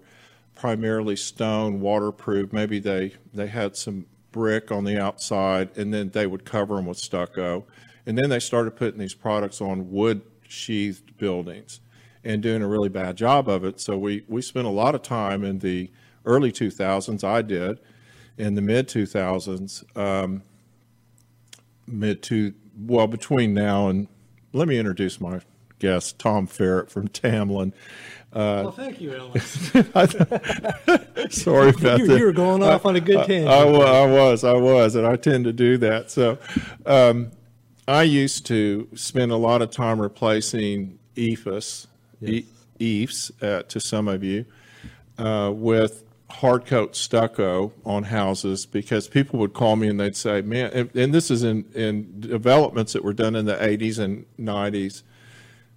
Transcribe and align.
primarily 0.54 1.16
stone, 1.16 1.80
waterproof. 1.80 2.52
Maybe 2.52 2.78
they, 2.78 3.14
they 3.32 3.46
had 3.46 3.76
some 3.76 4.06
brick 4.30 4.70
on 4.70 4.84
the 4.84 4.98
outside, 4.98 5.76
and 5.76 5.92
then 5.92 6.10
they 6.10 6.26
would 6.26 6.44
cover 6.44 6.76
them 6.76 6.86
with 6.86 6.98
stucco. 6.98 7.66
And 8.06 8.18
then 8.18 8.30
they 8.30 8.40
started 8.40 8.72
putting 8.72 8.98
these 8.98 9.14
products 9.14 9.60
on 9.60 9.90
wood 9.90 10.22
sheathed 10.48 11.16
buildings 11.18 11.80
and 12.24 12.42
doing 12.42 12.62
a 12.62 12.68
really 12.68 12.88
bad 12.88 13.16
job 13.16 13.48
of 13.48 13.64
it. 13.64 13.80
So 13.80 13.98
we, 13.98 14.24
we 14.28 14.42
spent 14.42 14.66
a 14.66 14.70
lot 14.70 14.94
of 14.94 15.02
time 15.02 15.44
in 15.44 15.58
the 15.58 15.90
early 16.24 16.52
2000s, 16.52 17.24
I 17.24 17.42
did, 17.42 17.80
in 18.38 18.54
the 18.54 18.62
mid 18.62 18.88
2000s, 18.88 19.96
um, 19.96 20.42
mid 21.86 22.22
to, 22.24 22.54
well, 22.78 23.06
between 23.06 23.54
now 23.54 23.88
and, 23.88 24.08
let 24.52 24.68
me 24.68 24.78
introduce 24.78 25.20
my 25.20 25.40
guest, 25.78 26.18
Tom 26.18 26.46
Ferret 26.46 26.90
from 26.90 27.08
Tamlyn. 27.08 27.72
Uh, 28.32 28.62
well, 28.64 28.72
thank 28.72 29.00
you, 29.00 29.14
Alex. 29.14 29.70
sorry 31.36 31.70
about 31.70 31.98
you, 31.98 32.06
that. 32.06 32.18
You 32.18 32.24
were 32.24 32.32
going 32.32 32.62
off 32.62 32.86
on 32.86 32.96
a 32.96 33.00
good 33.00 33.26
tangent. 33.26 33.48
I, 33.48 33.64
I, 33.64 34.04
I, 34.04 34.06
was, 34.06 34.44
I 34.44 34.54
was, 34.54 34.94
and 34.94 35.06
I 35.06 35.16
tend 35.16 35.44
to 35.44 35.52
do 35.52 35.76
that. 35.78 36.10
So 36.10 36.38
um, 36.86 37.32
I 37.86 38.04
used 38.04 38.46
to 38.46 38.88
spend 38.94 39.32
a 39.32 39.36
lot 39.36 39.60
of 39.60 39.70
time 39.70 40.00
replacing 40.00 40.98
EIFS, 41.16 41.88
yes. 42.30 42.44
EIFS 42.80 43.42
uh, 43.42 43.62
to 43.64 43.80
some 43.80 44.08
of 44.08 44.22
you, 44.24 44.44
uh, 45.18 45.50
with 45.54 46.04
hard 46.32 46.64
coat 46.64 46.96
stucco 46.96 47.72
on 47.84 48.04
houses 48.04 48.64
because 48.64 49.06
people 49.06 49.38
would 49.38 49.52
call 49.52 49.76
me 49.76 49.88
and 49.88 50.00
they'd 50.00 50.16
say, 50.16 50.40
man, 50.40 50.70
and, 50.72 50.96
and, 50.96 51.14
this 51.14 51.30
is 51.30 51.42
in, 51.42 51.64
in 51.74 52.20
developments 52.20 52.94
that 52.94 53.04
were 53.04 53.12
done 53.12 53.36
in 53.36 53.44
the 53.44 53.54
80s 53.54 53.98
and 53.98 54.24
90s 54.40 55.02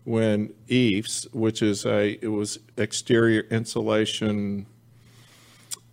when 0.05 0.53
EIFS, 0.69 1.33
which 1.33 1.61
is 1.61 1.85
a, 1.85 2.17
it 2.23 2.29
was 2.29 2.59
exterior 2.77 3.41
insulation 3.51 4.65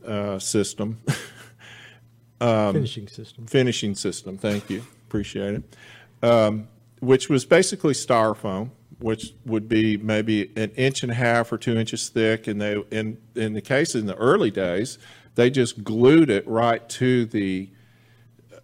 uh, 0.06 0.38
system. 0.38 1.00
um, 2.40 2.74
finishing 2.74 3.08
system. 3.08 3.46
Finishing 3.46 3.94
system, 3.94 4.38
thank 4.38 4.70
you. 4.70 4.84
Appreciate 5.08 5.54
it. 5.54 5.76
Um, 6.22 6.68
which 7.00 7.28
was 7.28 7.44
basically 7.44 7.94
styrofoam 7.94 8.70
which 9.02 9.34
would 9.44 9.68
be 9.68 9.96
maybe 9.96 10.50
an 10.56 10.70
inch 10.70 11.02
and 11.02 11.12
a 11.12 11.14
half 11.14 11.52
or 11.52 11.58
two 11.58 11.76
inches 11.76 12.08
thick. 12.08 12.46
And 12.46 12.60
they, 12.60 12.82
in 12.90 13.18
in 13.34 13.54
the 13.54 13.60
case 13.60 13.94
in 13.94 14.06
the 14.06 14.16
early 14.16 14.50
days, 14.50 14.98
they 15.34 15.50
just 15.50 15.84
glued 15.84 16.30
it 16.30 16.46
right 16.46 16.86
to 16.90 17.26
the 17.26 17.70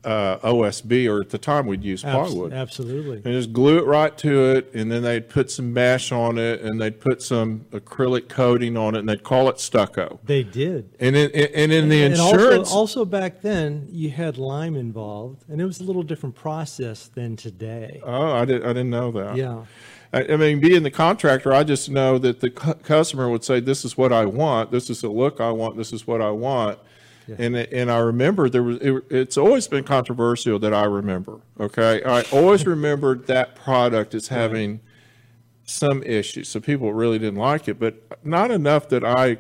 uh, 0.05 0.39
OSB, 0.39 1.11
or 1.11 1.21
at 1.21 1.31
the 1.31 1.39
time 1.39 1.67
we'd 1.67 1.83
use 1.83 2.03
plywood. 2.03 2.53
Absolutely. 2.53 3.17
And 3.17 3.25
just 3.25 3.53
glue 3.53 3.79
it 3.79 3.85
right 3.85 4.17
to 4.19 4.57
it, 4.57 4.73
and 4.75 4.91
then 4.91 5.03
they'd 5.03 5.29
put 5.29 5.51
some 5.51 5.73
mesh 5.73 6.13
on 6.13 6.39
it, 6.39 6.61
and 6.61 6.81
they'd 6.81 7.01
put 7.01 7.21
some 7.21 7.67
acrylic 7.73 8.29
coating 8.29 8.77
on 8.77 8.95
it, 8.95 9.01
and 9.01 9.09
they'd 9.09 9.25
call 9.25 9.49
it 9.49 9.59
stucco. 9.59 10.21
They 10.25 10.45
did. 10.45 10.95
And 11.01 11.17
in, 11.17 11.31
and 11.33 11.73
in 11.73 11.89
the 11.89 12.05
and 12.05 12.15
insurance. 12.15 12.71
Also, 12.71 13.01
also, 13.01 13.05
back 13.05 13.43
then, 13.43 13.89
you 13.91 14.11
had 14.11 14.39
lime 14.39 14.77
involved, 14.77 15.45
and 15.49 15.61
it 15.61 15.65
was 15.65 15.81
a 15.81 15.85
little 15.85 16.05
different 16.05 16.37
process 16.37 17.09
than 17.09 17.37
today. 17.37 18.01
Oh, 18.05 18.33
I, 18.33 18.45
did, 18.45 18.65
I 18.65 18.69
didn't 18.69 18.91
know 18.91 19.11
that. 19.13 19.37
Yeah. 19.37 19.65
I, 20.13 20.25
I 20.25 20.37
mean, 20.37 20.61
being 20.61 20.83
the 20.83 20.91
contractor, 20.91 21.53
I 21.53 21.65
just 21.65 21.91
know 21.91 22.19
that 22.19 22.41
the 22.41 22.51
cu- 22.51 22.75
customer 22.75 23.29
would 23.29 23.45
say, 23.45 23.61
"This 23.61 23.85
is 23.85 23.97
what 23.97 24.13
I 24.13 24.25
want. 24.25 24.71
This 24.71 24.89
is 24.91 25.01
the 25.03 25.11
look 25.11 25.41
I 25.41 25.51
want. 25.51 25.77
This 25.77 25.93
is 25.93 26.07
what 26.07 26.23
I 26.23 26.31
want." 26.31 26.79
Yeah. 27.27 27.37
And 27.39 27.57
and 27.57 27.91
I 27.91 27.99
remember 27.99 28.49
there 28.49 28.63
was 28.63 28.79
it, 28.79 29.05
it's 29.11 29.37
always 29.37 29.69
been 29.69 29.85
controversial 29.85 30.59
that 30.61 30.73
I 30.73 30.85
remember. 30.85 31.41
Okay, 31.61 32.03
I 32.05 32.23
always 32.33 32.67
remembered 32.77 33.27
that 33.27 33.55
product 33.55 34.15
as 34.15 34.29
having 34.29 34.71
right. 34.71 34.81
some 35.65 36.03
issues, 36.05 36.49
so 36.49 36.61
people 36.61 36.93
really 36.95 37.19
didn't 37.19 37.39
like 37.39 37.69
it, 37.69 37.79
but 37.79 38.03
not 38.25 38.51
enough 38.51 38.89
that 38.89 39.05
I 39.05 39.39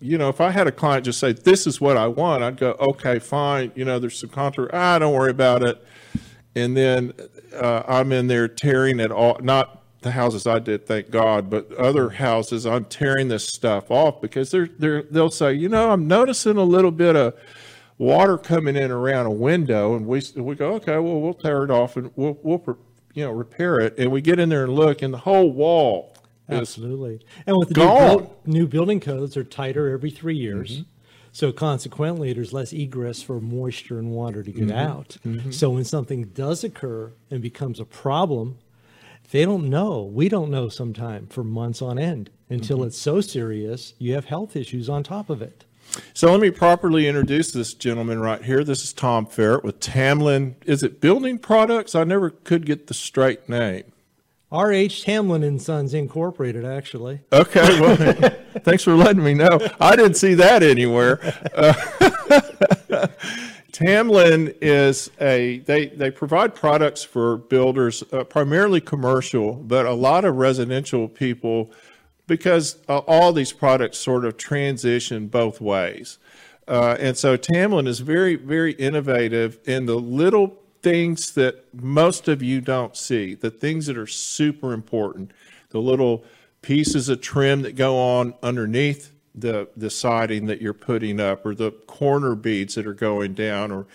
you 0.00 0.18
know, 0.18 0.28
if 0.28 0.40
I 0.40 0.50
had 0.50 0.66
a 0.66 0.72
client 0.72 1.04
just 1.04 1.20
say, 1.20 1.32
"This 1.32 1.66
is 1.66 1.80
what 1.80 1.96
I 1.96 2.08
want," 2.08 2.42
I'd 2.42 2.56
go, 2.56 2.76
"Okay, 2.80 3.18
fine." 3.18 3.72
You 3.74 3.84
know, 3.84 3.98
there's 3.98 4.18
some 4.18 4.30
contra. 4.30 4.68
Ah, 4.72 4.98
don't 4.98 5.14
worry 5.14 5.30
about 5.30 5.62
it. 5.62 5.82
And 6.54 6.76
then 6.76 7.14
uh, 7.54 7.82
I'm 7.86 8.12
in 8.12 8.26
there 8.26 8.46
tearing 8.46 9.00
it 9.00 9.10
all, 9.10 9.38
not 9.40 9.83
the 10.04 10.12
houses 10.12 10.46
I 10.46 10.60
did, 10.60 10.86
thank 10.86 11.10
God, 11.10 11.50
but 11.50 11.72
other 11.72 12.10
houses, 12.10 12.66
I'm 12.66 12.84
tearing 12.84 13.28
this 13.28 13.46
stuff 13.46 13.90
off 13.90 14.20
because 14.20 14.50
they're, 14.50 14.68
they're, 14.78 15.02
they'll 15.02 15.30
say, 15.30 15.52
you 15.52 15.68
know, 15.68 15.90
I'm 15.90 16.06
noticing 16.06 16.56
a 16.56 16.62
little 16.62 16.92
bit 16.92 17.16
of 17.16 17.34
water 17.98 18.38
coming 18.38 18.76
in 18.76 18.90
around 18.90 19.26
a 19.26 19.32
window. 19.32 19.96
And 19.96 20.06
we, 20.06 20.22
we 20.36 20.54
go, 20.54 20.74
okay, 20.74 20.98
well, 20.98 21.20
we'll 21.20 21.34
tear 21.34 21.64
it 21.64 21.70
off 21.70 21.96
and 21.96 22.12
we'll, 22.14 22.38
we'll, 22.42 22.78
you 23.14 23.24
know, 23.24 23.32
repair 23.32 23.80
it. 23.80 23.98
And 23.98 24.12
we 24.12 24.20
get 24.20 24.38
in 24.38 24.48
there 24.48 24.64
and 24.64 24.74
look, 24.74 25.02
and 25.02 25.12
the 25.12 25.18
whole 25.18 25.50
wall 25.50 26.14
Absolutely. 26.48 27.20
And 27.46 27.56
with 27.56 27.70
the 27.70 27.84
new, 27.84 28.30
new, 28.44 28.66
building 28.66 29.00
codes 29.00 29.36
are 29.36 29.44
tighter 29.44 29.90
every 29.90 30.10
three 30.10 30.36
years. 30.36 30.72
Mm-hmm. 30.72 30.82
So 31.32 31.52
consequently, 31.52 32.32
there's 32.32 32.52
less 32.52 32.72
egress 32.72 33.22
for 33.22 33.40
moisture 33.40 33.98
and 33.98 34.10
water 34.10 34.42
to 34.42 34.52
get 34.52 34.68
mm-hmm. 34.68 34.78
out. 34.78 35.16
Mm-hmm. 35.26 35.50
So 35.50 35.70
when 35.70 35.84
something 35.84 36.24
does 36.26 36.62
occur 36.62 37.12
and 37.30 37.42
becomes 37.42 37.80
a 37.80 37.84
problem, 37.84 38.58
they 39.30 39.44
don't 39.44 39.68
know. 39.68 40.02
We 40.02 40.28
don't 40.28 40.50
know 40.50 40.68
sometime 40.68 41.26
for 41.26 41.44
months 41.44 41.82
on 41.82 41.98
end 41.98 42.30
until 42.48 42.78
mm-hmm. 42.78 42.88
it's 42.88 42.98
so 42.98 43.20
serious 43.20 43.94
you 43.98 44.14
have 44.14 44.26
health 44.26 44.56
issues 44.56 44.88
on 44.88 45.02
top 45.02 45.30
of 45.30 45.42
it. 45.42 45.64
So 46.12 46.30
let 46.30 46.40
me 46.40 46.50
properly 46.50 47.06
introduce 47.06 47.52
this 47.52 47.74
gentleman 47.74 48.20
right 48.20 48.42
here. 48.42 48.64
This 48.64 48.82
is 48.84 48.92
Tom 48.92 49.26
Ferret 49.26 49.64
with 49.64 49.80
Tamlyn. 49.80 50.54
Is 50.64 50.82
it 50.82 51.00
Building 51.00 51.38
Products? 51.38 51.94
I 51.94 52.04
never 52.04 52.30
could 52.30 52.66
get 52.66 52.86
the 52.86 52.94
straight 52.94 53.48
name. 53.48 53.84
R.H. 54.50 55.04
Tamlyn 55.04 55.44
and 55.44 55.60
Sons 55.60 55.94
Incorporated, 55.94 56.64
actually. 56.64 57.20
Okay, 57.32 57.80
well, 57.80 57.96
thanks 58.60 58.84
for 58.84 58.94
letting 58.94 59.24
me 59.24 59.34
know. 59.34 59.58
I 59.80 59.96
didn't 59.96 60.14
see 60.14 60.34
that 60.34 60.62
anywhere. 60.62 61.18
Uh, 61.56 63.08
Tamlyn 63.74 64.54
is 64.60 65.10
a 65.20 65.58
they 65.58 65.86
they 65.86 66.08
provide 66.08 66.54
products 66.54 67.02
for 67.02 67.36
builders, 67.36 68.04
uh, 68.12 68.22
primarily 68.22 68.80
commercial, 68.80 69.54
but 69.54 69.84
a 69.84 69.92
lot 69.92 70.24
of 70.24 70.36
residential 70.36 71.08
people 71.08 71.72
because 72.28 72.76
uh, 72.88 72.98
all 72.98 73.32
these 73.32 73.52
products 73.52 73.98
sort 73.98 74.24
of 74.24 74.36
transition 74.36 75.26
both 75.26 75.60
ways. 75.60 76.18
Uh, 76.68 76.96
and 77.00 77.16
so 77.16 77.36
Tamlyn 77.36 77.88
is 77.88 77.98
very, 77.98 78.36
very 78.36 78.72
innovative 78.74 79.58
in 79.64 79.86
the 79.86 79.96
little 79.96 80.56
things 80.80 81.32
that 81.32 81.64
most 81.74 82.28
of 82.28 82.42
you 82.42 82.60
don't 82.60 82.96
see, 82.96 83.34
the 83.34 83.50
things 83.50 83.86
that 83.86 83.98
are 83.98 84.06
super 84.06 84.72
important, 84.72 85.32
the 85.70 85.80
little 85.80 86.24
pieces 86.62 87.08
of 87.08 87.20
trim 87.20 87.62
that 87.62 87.74
go 87.74 87.98
on 87.98 88.34
underneath 88.40 89.13
the, 89.34 89.68
the 89.76 89.90
siding 89.90 90.46
that 90.46 90.62
you're 90.62 90.72
putting 90.72 91.20
up, 91.20 91.44
or 91.44 91.54
the 91.54 91.72
corner 91.72 92.34
beads 92.34 92.74
that 92.76 92.86
are 92.86 92.94
going 92.94 93.34
down, 93.34 93.72
or 93.72 93.86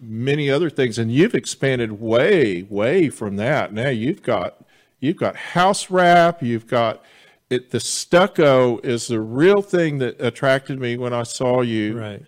many 0.00 0.50
other 0.50 0.70
things. 0.70 0.98
And 0.98 1.12
you've 1.12 1.34
expanded 1.34 2.00
way, 2.00 2.62
way 2.62 3.08
from 3.10 3.36
that. 3.36 3.72
Now 3.72 3.88
you've 3.88 4.22
got 4.22 4.64
you've 5.00 5.16
got 5.16 5.36
house 5.36 5.90
wrap, 5.90 6.42
you've 6.42 6.66
got 6.66 7.04
it, 7.50 7.70
the 7.70 7.80
stucco 7.80 8.78
is 8.78 9.06
the 9.06 9.20
real 9.20 9.62
thing 9.62 9.98
that 9.98 10.20
attracted 10.20 10.78
me 10.78 10.96
when 10.96 11.12
I 11.14 11.22
saw 11.22 11.62
you 11.62 11.98
Right. 11.98 12.22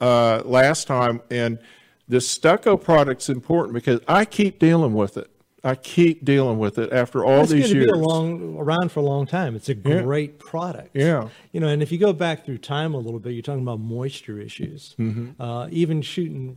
uh, 0.00 0.42
last 0.44 0.86
time. 0.86 1.20
And 1.30 1.58
the 2.08 2.20
stucco 2.20 2.76
product's 2.76 3.28
important 3.28 3.74
because 3.74 4.00
I 4.08 4.24
keep 4.24 4.58
dealing 4.58 4.94
with 4.94 5.16
it. 5.16 5.30
I 5.64 5.76
keep 5.76 6.24
dealing 6.24 6.58
with 6.58 6.76
it 6.78 6.92
after 6.92 7.24
all 7.24 7.42
It's 7.42 7.52
these 7.52 7.72
going 7.72 7.74
to 7.74 7.78
years. 7.80 7.92
be 7.92 7.98
long, 7.98 8.56
around 8.58 8.90
for 8.90 8.98
a 9.00 9.04
long 9.04 9.26
time. 9.26 9.54
It's 9.54 9.68
a 9.68 9.74
great 9.74 10.38
product. 10.40 10.90
Yeah. 10.94 11.28
You 11.52 11.60
know, 11.60 11.68
and 11.68 11.82
if 11.82 11.92
you 11.92 11.98
go 11.98 12.12
back 12.12 12.44
through 12.44 12.58
time 12.58 12.94
a 12.94 12.98
little 12.98 13.20
bit, 13.20 13.30
you're 13.34 13.42
talking 13.42 13.62
about 13.62 13.78
moisture 13.78 14.40
issues. 14.40 14.96
Mm-hmm. 14.98 15.40
Uh, 15.40 15.68
even 15.70 16.02
shooting 16.02 16.56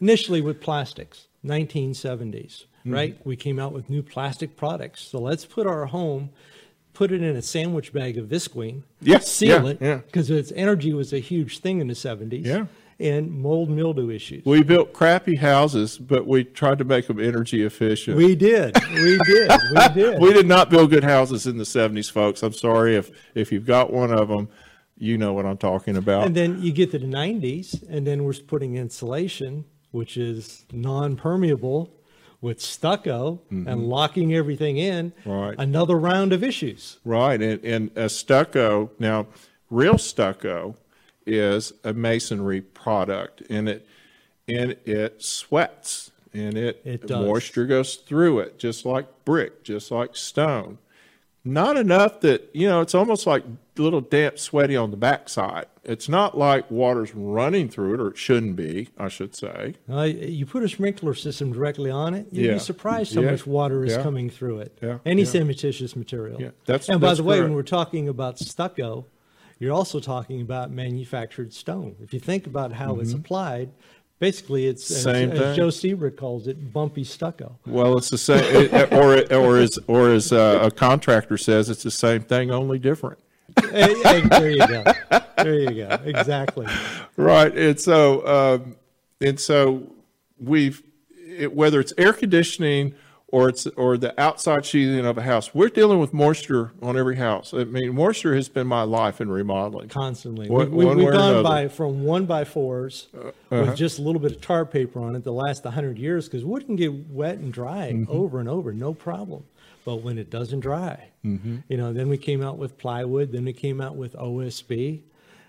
initially 0.00 0.40
with 0.40 0.60
plastics, 0.60 1.28
1970s, 1.44 2.64
Mm-hmm. 2.80 2.94
right? 2.94 3.26
We 3.26 3.34
came 3.36 3.58
out 3.58 3.72
with 3.72 3.90
new 3.90 4.02
plastic 4.02 4.56
products. 4.56 5.02
So 5.02 5.18
let's 5.20 5.44
put 5.44 5.66
our 5.66 5.86
home, 5.86 6.30
put 6.94 7.10
it 7.10 7.22
in 7.22 7.34
a 7.36 7.42
sandwich 7.42 7.92
bag 7.92 8.16
of 8.16 8.26
Visqueen, 8.26 8.82
Yeah, 9.02 9.18
seal 9.18 9.64
yeah, 9.64 9.70
it, 9.70 9.78
yeah. 9.80 9.96
because 9.96 10.30
its 10.30 10.52
energy 10.54 10.92
was 10.94 11.12
a 11.12 11.18
huge 11.18 11.58
thing 11.58 11.80
in 11.80 11.88
the 11.88 11.94
70s. 11.94 12.46
Yeah. 12.46 12.66
And 13.00 13.30
mold 13.30 13.70
mildew 13.70 14.10
issues. 14.10 14.44
We 14.44 14.64
built 14.64 14.92
crappy 14.92 15.36
houses, 15.36 15.98
but 15.98 16.26
we 16.26 16.42
tried 16.42 16.78
to 16.78 16.84
make 16.84 17.06
them 17.06 17.20
energy 17.20 17.62
efficient. 17.62 18.16
We 18.16 18.34
did. 18.34 18.76
We 18.92 19.18
did. 19.18 19.52
We 19.70 19.88
did. 19.94 20.20
We 20.20 20.32
did 20.32 20.48
not 20.48 20.68
build 20.68 20.90
good 20.90 21.04
houses 21.04 21.46
in 21.46 21.58
the 21.58 21.64
70s, 21.64 22.10
folks. 22.10 22.42
I'm 22.42 22.52
sorry 22.52 22.96
if, 22.96 23.12
if 23.36 23.52
you've 23.52 23.66
got 23.66 23.92
one 23.92 24.10
of 24.10 24.26
them, 24.28 24.48
you 24.96 25.16
know 25.16 25.32
what 25.32 25.46
I'm 25.46 25.58
talking 25.58 25.96
about. 25.96 26.26
And 26.26 26.34
then 26.34 26.60
you 26.60 26.72
get 26.72 26.90
to 26.90 26.98
the 26.98 27.06
90s, 27.06 27.88
and 27.88 28.04
then 28.04 28.24
we're 28.24 28.32
putting 28.32 28.74
insulation, 28.74 29.64
which 29.92 30.16
is 30.16 30.66
non 30.72 31.14
permeable 31.16 31.94
with 32.40 32.60
stucco 32.60 33.40
and 33.50 33.88
locking 33.88 34.34
everything 34.34 34.78
in. 34.78 35.10
Mm-hmm. 35.10 35.30
Right. 35.30 35.54
Another 35.58 35.96
round 35.96 36.32
of 36.32 36.44
issues. 36.44 36.98
Right, 37.04 37.40
and, 37.40 37.64
and 37.64 37.90
a 37.96 38.08
stucco 38.08 38.90
now, 38.98 39.26
real 39.70 39.98
stucco 39.98 40.76
is 41.28 41.72
a 41.84 41.92
masonry 41.92 42.60
product, 42.60 43.42
and 43.50 43.68
it 43.68 43.86
and 44.48 44.72
it 44.86 45.22
sweats, 45.22 46.10
and 46.32 46.56
it, 46.56 46.80
It 46.84 47.06
does. 47.06 47.24
moisture 47.26 47.66
goes 47.66 47.96
through 47.96 48.38
it, 48.40 48.58
just 48.58 48.86
like 48.86 49.06
brick, 49.26 49.62
just 49.62 49.90
like 49.90 50.16
stone. 50.16 50.78
Not 51.44 51.76
enough 51.76 52.20
that 52.20 52.50
you 52.52 52.66
know 52.68 52.80
it's 52.80 52.94
almost 52.94 53.26
like 53.26 53.44
a 53.44 53.82
little 53.82 54.00
damp, 54.00 54.38
sweaty 54.38 54.76
on 54.76 54.90
the 54.90 54.96
backside. 54.96 55.66
It's 55.84 56.08
not 56.08 56.36
like 56.36 56.70
water's 56.70 57.14
running 57.14 57.68
through 57.70 57.94
it, 57.94 58.00
or 58.00 58.08
it 58.08 58.18
shouldn't 58.18 58.56
be, 58.56 58.88
I 58.98 59.08
should 59.08 59.34
say. 59.34 59.74
Uh, 59.90 60.02
you 60.02 60.44
put 60.44 60.62
a 60.62 60.68
sprinkler 60.68 61.14
system 61.14 61.52
directly 61.52 61.90
on 61.90 62.12
it, 62.12 62.26
you'd 62.30 62.44
Yeah. 62.46 62.52
be 62.54 62.58
surprised 62.58 63.14
how 63.14 63.22
Yeah. 63.22 63.30
much 63.30 63.46
water 63.46 63.84
is 63.86 63.92
Yeah. 63.92 64.02
coming 64.02 64.28
through 64.28 64.60
it. 64.60 64.78
Any 65.06 65.22
cementitious 65.22 65.96
material. 65.96 66.40
Yeah. 66.42 66.50
That's- 66.66 66.88
and 66.90 67.00
by 67.00 67.08
that's 67.08 67.18
the 67.18 67.24
way, 67.24 67.36
correct. 67.36 67.44
when 67.48 67.54
we're 67.56 67.62
talking 67.62 68.08
about 68.08 68.38
stucco, 68.38 69.06
you're 69.58 69.72
also 69.72 70.00
talking 70.00 70.40
about 70.40 70.70
manufactured 70.70 71.52
stone. 71.52 71.96
If 72.02 72.12
you 72.14 72.20
think 72.20 72.46
about 72.46 72.72
how 72.72 73.00
it's 73.00 73.12
applied, 73.12 73.70
basically 74.18 74.66
it's, 74.66 74.90
as- 74.90 75.06
Mm-hmm. 75.06 75.12
Same 75.12 75.30
as, 75.32 75.38
thing. 75.38 75.56
Joe 75.56 75.70
Seabrook 75.70 76.16
calls 76.16 76.46
it, 76.46 76.72
bumpy 76.72 77.04
stucco. 77.04 77.58
Well, 77.66 77.98
it's 77.98 78.10
the 78.10 78.18
same, 78.18 78.44
it, 78.44 78.92
or 78.92 79.32
or 79.34 79.58
as 79.58 79.78
or 79.86 80.10
as 80.10 80.32
uh, 80.32 80.60
a 80.62 80.70
contractor 80.70 81.36
says, 81.36 81.70
it's 81.70 81.82
the 81.82 81.90
same 81.90 82.22
thing, 82.22 82.50
only 82.50 82.78
different. 82.78 83.18
Hey, 83.70 83.94
hey, 84.02 84.20
there 84.28 84.50
you 84.50 84.66
go. 84.66 84.84
There 85.38 85.54
you 85.54 85.70
go. 85.70 85.98
Exactly. 86.04 86.66
Right, 87.16 87.56
and 87.56 87.80
so 87.80 88.26
um, 88.26 88.76
and 89.20 89.40
so 89.40 89.90
we've 90.38 90.82
it, 91.16 91.54
whether 91.54 91.80
it's 91.80 91.92
air 91.96 92.12
conditioning 92.12 92.94
or 93.30 93.50
it's 93.50 93.66
or 93.76 93.98
the 93.98 94.18
outside 94.20 94.64
sheathing 94.64 95.04
of 95.04 95.18
a 95.18 95.22
house, 95.22 95.54
we're 95.54 95.68
dealing 95.68 95.98
with 95.98 96.14
moisture 96.14 96.72
on 96.80 96.96
every 96.96 97.16
house. 97.16 97.52
I 97.52 97.64
mean, 97.64 97.94
moisture 97.94 98.34
has 98.34 98.48
been 98.48 98.66
my 98.66 98.82
life 98.82 99.20
in 99.20 99.30
remodeling. 99.30 99.88
Constantly. 99.90 100.48
One- 100.48 100.70
we, 100.70 100.84
one 100.86 100.96
we, 100.96 101.04
way 101.04 101.12
have 101.12 101.20
gone. 101.20 101.36
Uh, 101.36 101.42
by 101.42 101.68
from 101.68 102.04
one 102.04 102.24
by 102.24 102.44
fours 102.44 103.08
with 103.50 103.76
just 103.76 103.98
a 103.98 104.02
little 104.02 104.20
bit 104.20 104.32
of 104.32 104.40
tar 104.40 104.64
paper 104.64 105.00
on 105.00 105.14
it 105.14 105.24
the 105.24 105.32
last 105.32 105.64
100 105.64 105.98
years 105.98 106.26
because 106.26 106.44
wood 106.44 106.64
can 106.66 106.76
get 106.76 106.92
wet 107.10 107.36
and 107.38 107.52
dry 107.52 107.92
Mm-hmm. 107.92 108.10
over 108.10 108.40
and 108.40 108.48
over, 108.48 108.72
no 108.72 108.94
problem. 108.94 109.44
But 109.84 109.96
when 109.96 110.16
it 110.18 110.30
doesn't 110.30 110.60
dry, 110.60 111.10
Mm-hmm. 111.24 111.58
you 111.68 111.76
know, 111.76 111.92
then 111.92 112.08
we 112.08 112.16
came 112.16 112.42
out 112.42 112.56
with 112.58 112.78
plywood, 112.78 113.32
then 113.32 113.44
we 113.44 113.52
came 113.52 113.80
out 113.80 113.96
with 113.96 114.14
OSB. 114.14 115.02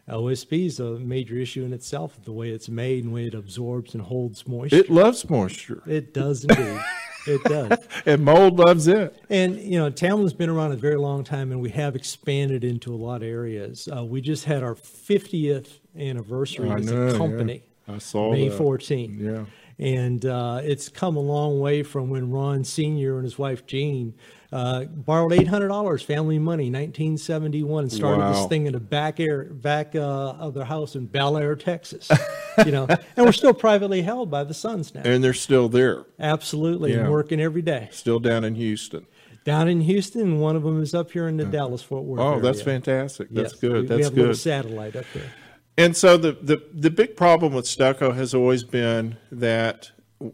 OSB 0.09 0.65
is 0.65 0.79
a 0.79 0.97
major 0.99 1.35
issue 1.37 1.63
in 1.63 1.71
itself, 1.71 2.19
the 2.25 2.31
way 2.31 2.49
it's 2.49 2.67
made 2.67 3.03
and 3.03 3.11
the 3.11 3.15
way 3.15 3.27
it 3.27 3.35
absorbs 3.35 3.93
and 3.93 4.01
holds 4.03 4.47
moisture. 4.47 4.75
It 4.75 4.89
loves 4.89 5.29
moisture, 5.29 5.83
it 5.85 6.13
does 6.13 6.43
indeed. 6.43 6.81
it 7.29 7.43
does. 7.43 7.79
and 8.05 8.23
mold 8.23 8.57
loves 8.57 8.87
it. 8.87 9.15
And 9.29 9.59
you 9.59 9.79
know, 9.79 9.89
Tamlyn's 9.89 10.33
been 10.33 10.49
around 10.49 10.71
a 10.71 10.75
very 10.75 10.97
long 10.97 11.23
time, 11.23 11.51
and 11.51 11.61
we 11.61 11.69
have 11.71 11.95
expanded 11.95 12.63
into 12.63 12.93
a 12.93 12.97
lot 12.97 13.17
of 13.17 13.27
areas. 13.27 13.87
Uh, 13.95 14.03
we 14.03 14.21
just 14.21 14.45
had 14.45 14.63
our 14.63 14.75
50th 14.75 15.79
anniversary 15.97 16.69
I 16.69 16.75
as 16.75 16.91
know, 16.91 17.07
a 17.07 17.11
yeah. 17.11 17.17
company, 17.17 17.63
I 17.87 17.97
saw 17.97 18.31
May 18.31 18.49
that. 18.49 18.59
14th. 18.59 19.19
Yeah. 19.19 19.45
And 19.79 20.25
uh, 20.25 20.59
it's 20.63 20.89
come 20.89 21.15
a 21.15 21.21
long 21.21 21.59
way 21.61 21.83
from 21.83 22.09
when 22.09 22.31
Ron 22.31 22.65
Sr. 22.65 23.15
and 23.15 23.23
his 23.23 23.39
wife 23.39 23.65
Jean 23.65 24.13
uh, 24.51 24.85
borrowed 24.85 25.31
$800 25.31 26.03
family 26.03 26.39
money, 26.39 26.65
1971, 26.71 27.83
and 27.83 27.91
started 27.91 28.19
Wow. 28.19 28.33
this 28.33 28.45
thing 28.47 28.65
in 28.65 28.73
the 28.73 28.79
back 28.79 29.19
air, 29.19 29.45
back 29.45 29.95
uh, 29.95 29.99
of 30.39 30.53
their 30.55 30.65
house 30.65 30.95
in 30.95 31.07
Bellaire, 31.07 31.55
Texas. 31.55 32.09
you 32.65 32.71
know, 32.71 32.87
and 32.89 33.25
we're 33.25 33.31
still 33.31 33.53
privately 33.53 34.01
held 34.01 34.31
by 34.31 34.43
the 34.43 34.53
sons 34.53 34.93
now. 34.95 35.01
And 35.05 35.23
they're 35.23 35.33
still 35.33 35.69
there, 35.69 36.05
Absolutely, 36.19 36.93
Yeah. 36.93 37.01
and 37.01 37.11
working 37.11 37.39
every 37.39 37.61
day 37.61 37.89
still 37.91 38.19
down 38.19 38.43
in 38.43 38.55
Houston. 38.55 39.05
down 39.45 39.67
in 39.67 39.81
Houston. 39.81 40.39
One 40.39 40.55
of 40.55 40.63
them 40.63 40.81
is 40.81 40.93
up 40.95 41.11
here 41.11 41.27
in 41.27 41.37
the 41.37 41.45
Dallas 41.45 41.81
Fort 41.83 42.03
Worth. 42.03 42.19
Oh, 42.19 42.39
that's 42.39 42.61
fantastic. 42.61 43.29
That's 43.31 43.53
Yes, 43.53 43.59
good. 43.61 43.71
We, 43.73 43.79
we 43.81 43.85
That's 43.87 44.03
have 44.05 44.13
a 44.13 44.15
little 44.15 44.31
good. 44.33 44.37
satellite 44.39 44.95
up 44.95 45.05
there. 45.13 45.31
And 45.77 45.95
so 45.95 46.17
the, 46.17 46.33
the, 46.41 46.61
the 46.73 46.89
big 46.89 47.15
problem 47.15 47.53
with 47.53 47.65
stucco 47.65 48.11
has 48.11 48.33
always 48.33 48.63
been 48.65 49.15
that 49.31 49.91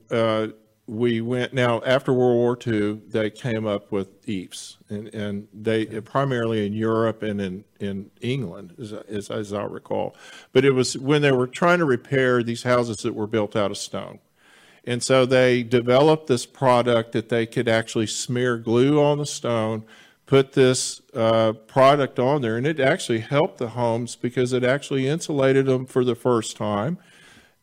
uh, 0.10 0.48
we 0.88 1.20
went 1.20 1.54
now 1.54 1.82
after 1.84 2.14
World 2.14 2.36
War 2.36 2.58
II, 2.66 3.02
they 3.08 3.32
came 3.32 3.66
up 3.66 3.92
with 3.92 4.24
EIFs, 4.26 4.78
and 4.90 5.08
and 5.08 5.48
they 5.54 5.86
primarily 6.02 6.66
in 6.66 6.74
Europe 6.74 7.24
and 7.24 7.42
in 7.42 7.64
in 7.80 8.12
England, 8.22 8.76
as, 8.80 8.94
as 8.94 9.32
as 9.32 9.54
I 9.54 9.64
recall. 9.64 10.16
But 10.54 10.64
it 10.64 10.72
was 10.72 10.98
when 10.98 11.22
they 11.22 11.32
were 11.32 11.48
trying 11.48 11.80
to 11.80 11.86
repair 11.86 12.44
these 12.44 12.64
houses 12.64 12.98
that 12.98 13.14
were 13.14 13.28
built 13.28 13.56
out 13.56 13.72
of 13.72 13.78
stone. 13.78 14.20
And 14.88 15.02
so 15.02 15.26
they 15.26 15.64
developed 15.64 16.28
this 16.28 16.46
product 16.46 17.14
that 17.14 17.30
they 17.30 17.48
could 17.48 17.68
actually 17.68 18.06
smear 18.06 18.58
glue 18.58 19.02
on 19.02 19.18
the 19.18 19.26
stone, 19.26 19.84
put 20.28 20.54
this 20.54 21.02
uh, 21.16 21.54
product 21.54 22.20
on 22.20 22.44
there, 22.44 22.58
and 22.58 22.68
it 22.68 22.80
actually 22.80 23.20
helped 23.20 23.58
the 23.58 23.70
homes 23.70 24.16
because 24.16 24.54
it 24.54 24.64
actually 24.64 25.08
insulated 25.08 25.66
them 25.66 25.88
for 25.88 26.04
the 26.04 26.14
first 26.14 26.56
time. 26.56 27.00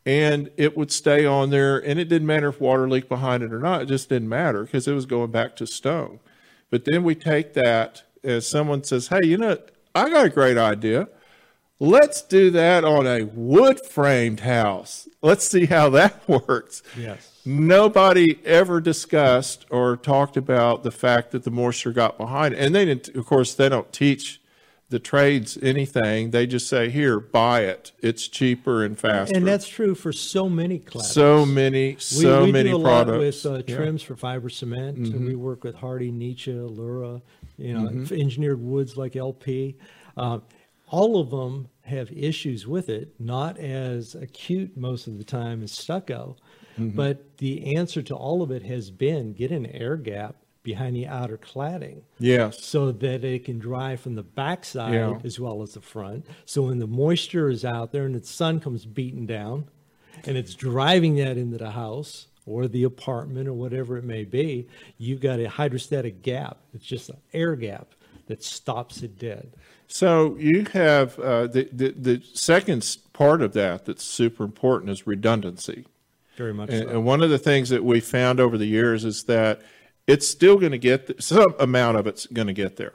And 0.04 0.50
it 0.56 0.76
would 0.76 0.90
stay 0.90 1.24
on 1.24 1.50
there, 1.50 1.78
and 1.78 2.00
it 2.00 2.08
didn't 2.08 2.26
matter 2.26 2.48
if 2.48 2.60
water 2.60 2.88
leaked 2.88 3.08
behind 3.08 3.42
it 3.42 3.52
or 3.52 3.60
not. 3.60 3.82
It 3.82 3.86
just 3.86 4.08
didn't 4.08 4.28
matter 4.28 4.64
because 4.64 4.88
it 4.88 4.94
was 4.94 5.06
going 5.06 5.30
back 5.30 5.54
to 5.56 5.66
stone. 5.66 6.18
But 6.70 6.84
then 6.86 7.04
we 7.04 7.14
take 7.14 7.52
that 7.54 8.02
as 8.24 8.46
someone 8.46 8.82
says, 8.82 9.08
"Hey, 9.08 9.20
you 9.24 9.36
know, 9.36 9.58
I 9.94 10.10
got 10.10 10.26
a 10.26 10.30
great 10.30 10.58
idea. 10.58 11.08
Let's 11.78 12.22
do 12.22 12.50
that 12.50 12.84
on 12.84 13.06
a 13.06 13.24
wood 13.24 13.84
framed 13.84 14.40
house. 14.40 15.08
Let's 15.20 15.46
see 15.46 15.66
how 15.66 15.88
that 15.98 16.28
works." 16.28 16.82
Yes. 16.98 17.28
Nobody 17.44 18.38
ever 18.44 18.80
discussed 18.80 19.66
or 19.70 19.96
talked 19.96 20.36
about 20.36 20.82
the 20.82 20.92
fact 20.92 21.32
that 21.32 21.44
the 21.44 21.50
moisture 21.50 21.92
got 21.92 22.16
behind 22.18 22.54
it. 22.54 22.60
And 22.60 22.74
they 22.74 22.84
didn't, 22.84 23.08
of 23.16 23.26
course, 23.26 23.54
they 23.54 23.68
don't 23.68 23.92
teach 23.92 24.40
the 24.92 25.00
trades 25.00 25.58
anything. 25.60 26.30
They 26.30 26.46
just 26.46 26.68
say, 26.68 26.88
here, 26.90 27.18
buy 27.18 27.62
it. 27.62 27.90
It's 28.00 28.28
cheaper 28.28 28.84
and 28.84 28.96
faster. 28.96 29.36
And 29.36 29.44
that's 29.46 29.66
true 29.66 29.96
for 29.96 30.12
so 30.12 30.48
many 30.48 30.78
classes. 30.78 31.12
so 31.12 31.44
many, 31.44 31.96
so 31.98 32.44
we 32.44 32.52
many 32.52 32.70
do 32.70 32.76
a 32.78 32.80
products. 32.82 33.44
lot 33.44 33.52
with 33.52 33.60
uh, 33.60 33.64
Yeah. 33.66 33.76
trims 33.76 34.02
for 34.02 34.14
fiber 34.14 34.48
cement, 34.48 34.98
Mm-hmm. 34.98 35.26
we 35.26 35.34
work 35.34 35.64
with 35.64 35.74
Hardie, 35.76 36.12
Nichiha, 36.12 36.68
Allura, 36.70 37.20
you 37.58 37.74
know, 37.74 37.88
engineered 38.14 38.60
woods 38.62 38.96
like 38.96 39.16
LP. 39.16 39.76
Uh, 40.16 40.38
all 40.88 41.18
of 41.18 41.30
them 41.30 41.68
have 41.80 42.12
issues 42.12 42.66
with 42.66 42.88
it, 42.88 43.12
not 43.18 43.58
as 43.58 44.14
acute 44.14 44.76
most 44.76 45.06
of 45.08 45.18
the 45.18 45.24
time 45.24 45.62
as 45.64 45.72
stucco, 45.72 46.36
Mm-hmm. 46.78 46.96
but 46.96 47.36
the 47.36 47.76
answer 47.76 48.00
to 48.00 48.14
all 48.14 48.40
of 48.40 48.50
it 48.50 48.62
has 48.62 48.90
been 48.90 49.34
get 49.34 49.50
an 49.50 49.66
air 49.66 49.94
gap 49.96 50.36
behind 50.62 50.94
the 50.94 51.06
outer 51.06 51.36
cladding 51.36 52.02
Yes. 52.18 52.62
so 52.64 52.92
that 52.92 53.24
it 53.24 53.44
can 53.44 53.58
dry 53.58 53.96
from 53.96 54.14
the 54.14 54.22
backside 54.22 54.94
Yeah. 54.94 55.18
as 55.24 55.40
well 55.40 55.62
as 55.62 55.74
the 55.74 55.80
front. 55.80 56.24
So 56.44 56.62
when 56.62 56.78
the 56.78 56.86
moisture 56.86 57.48
is 57.50 57.64
out 57.64 57.92
there 57.92 58.04
and 58.06 58.14
the 58.14 58.24
sun 58.24 58.60
comes 58.60 58.84
beating 58.86 59.26
down 59.26 59.64
and 60.24 60.36
it's 60.36 60.54
driving 60.54 61.16
that 61.16 61.36
into 61.36 61.58
the 61.58 61.72
house 61.72 62.28
or 62.46 62.68
the 62.68 62.84
apartment 62.84 63.48
or 63.48 63.52
whatever 63.54 63.96
it 63.98 64.04
may 64.04 64.24
be, 64.24 64.68
you've 64.98 65.20
got 65.20 65.40
a 65.40 65.48
hydrostatic 65.48 66.22
gap. 66.22 66.58
It's 66.74 66.84
just 66.84 67.08
an 67.08 67.16
air 67.32 67.56
gap 67.56 67.94
that 68.28 68.42
stops 68.44 69.02
it 69.02 69.18
dead. 69.18 69.52
So 69.88 70.36
you 70.38 70.64
have 70.72 71.18
uh, 71.18 71.48
the, 71.48 71.68
the 71.72 71.90
the 71.90 72.22
second 72.32 72.96
part 73.12 73.42
of 73.42 73.52
that 73.54 73.84
that's 73.84 74.04
super 74.04 74.44
important 74.44 74.90
is 74.90 75.06
redundancy. 75.06 75.84
Very 76.36 76.54
much 76.54 76.70
And, 76.70 76.84
so. 76.84 76.88
and 76.88 77.04
one 77.04 77.22
of 77.22 77.28
the 77.30 77.38
things 77.38 77.68
that 77.68 77.84
we 77.84 78.00
found 78.00 78.40
over 78.40 78.56
the 78.56 78.64
years 78.66 79.04
is 79.04 79.24
that 79.24 79.60
it's 80.06 80.26
still 80.26 80.58
going 80.58 80.72
to 80.72 80.78
get 80.78 81.06
th- 81.06 81.22
some 81.22 81.54
amount 81.58 81.96
of 81.96 82.06
it's 82.06 82.26
going 82.26 82.48
to 82.48 82.52
get 82.52 82.76
there, 82.76 82.94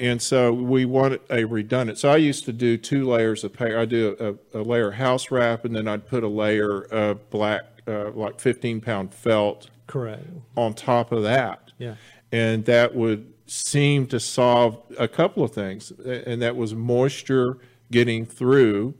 and 0.00 0.22
so 0.22 0.52
we 0.52 0.84
want 0.84 1.20
a 1.30 1.44
redundant. 1.44 1.98
So 1.98 2.10
I 2.10 2.16
used 2.16 2.44
to 2.44 2.52
do 2.52 2.76
two 2.76 3.08
layers 3.08 3.42
of 3.42 3.52
paper. 3.52 3.78
I 3.78 3.84
do 3.84 4.38
a, 4.54 4.60
a 4.60 4.62
layer 4.62 4.88
of 4.88 4.94
house 4.94 5.30
wrap, 5.30 5.64
and 5.64 5.74
then 5.74 5.88
I'd 5.88 6.06
put 6.06 6.22
a 6.22 6.28
layer 6.28 6.82
of 6.82 7.28
black, 7.30 7.64
uh, 7.86 8.10
like 8.12 8.40
15 8.40 8.80
pound 8.80 9.12
felt 9.12 9.70
Correct. 9.86 10.24
on 10.56 10.74
top 10.74 11.10
of 11.10 11.24
that. 11.24 11.72
Yeah. 11.78 11.96
And 12.30 12.64
that 12.66 12.94
would 12.94 13.32
seem 13.46 14.06
to 14.08 14.20
solve 14.20 14.80
a 14.98 15.08
couple 15.08 15.42
of 15.42 15.52
things. 15.52 15.90
And 15.90 16.40
that 16.42 16.54
was 16.54 16.74
moisture 16.74 17.58
getting 17.90 18.26
through, 18.26 18.94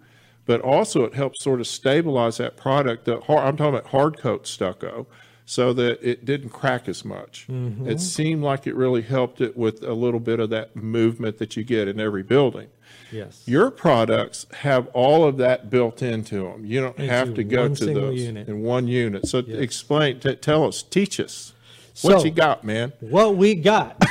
but 0.47 0.61
also 0.63 1.05
it 1.05 1.15
helped 1.15 1.41
sort 1.41 1.61
of 1.61 1.67
stabilize 1.67 2.39
that 2.39 2.57
product. 2.57 3.05
The 3.05 3.21
hard, 3.21 3.45
I'm 3.45 3.57
talking 3.57 3.75
about 3.75 3.91
hard 3.91 4.19
coat 4.19 4.47
stucco 4.47 5.07
so 5.51 5.73
that 5.73 5.99
it 6.07 6.27
didn't 6.27 6.51
crack 6.51 6.91
as 6.91 7.07
much. 7.07 7.47
Mm-hmm. 7.49 7.89
It 7.89 8.03
seemed 8.03 8.43
like 8.45 8.67
it 8.67 8.75
really 8.77 9.01
helped 9.01 9.41
it 9.41 9.57
with 9.57 9.83
a 9.83 9.95
little 9.95 10.21
bit 10.21 10.41
of 10.41 10.51
that 10.51 10.77
movement 10.77 11.39
that 11.39 11.57
you 11.57 11.65
get 11.65 11.89
in 11.89 11.99
every 11.99 12.23
building. 12.23 12.69
Yes. 13.11 13.45
Your 13.47 13.71
products 13.71 14.45
have 14.59 14.89
all 14.89 15.25
of 15.25 15.39
that 15.39 15.71
built 15.71 16.03
into 16.03 16.43
them. 16.43 16.67
You 16.67 16.83
don't 16.83 16.99
Into 16.99 17.11
have 17.11 17.33
to 17.35 17.45
go 17.45 17.67
to 17.75 17.85
those 17.87 18.21
unit. 18.21 18.47
in 18.47 18.61
one 18.61 18.89
unit. 18.89 19.27
So 19.27 19.39
Yes. 19.39 19.59
explain, 19.61 20.21
t- 20.21 20.35
tell 20.37 20.65
us, 20.67 20.83
teach 20.83 21.19
us. 21.19 21.55
What 22.03 22.21
So- 22.21 22.27
you 22.27 22.31
got, 22.31 22.63
man? 22.63 22.93
what 23.01 23.35
we 23.37 23.55
got. 23.55 23.99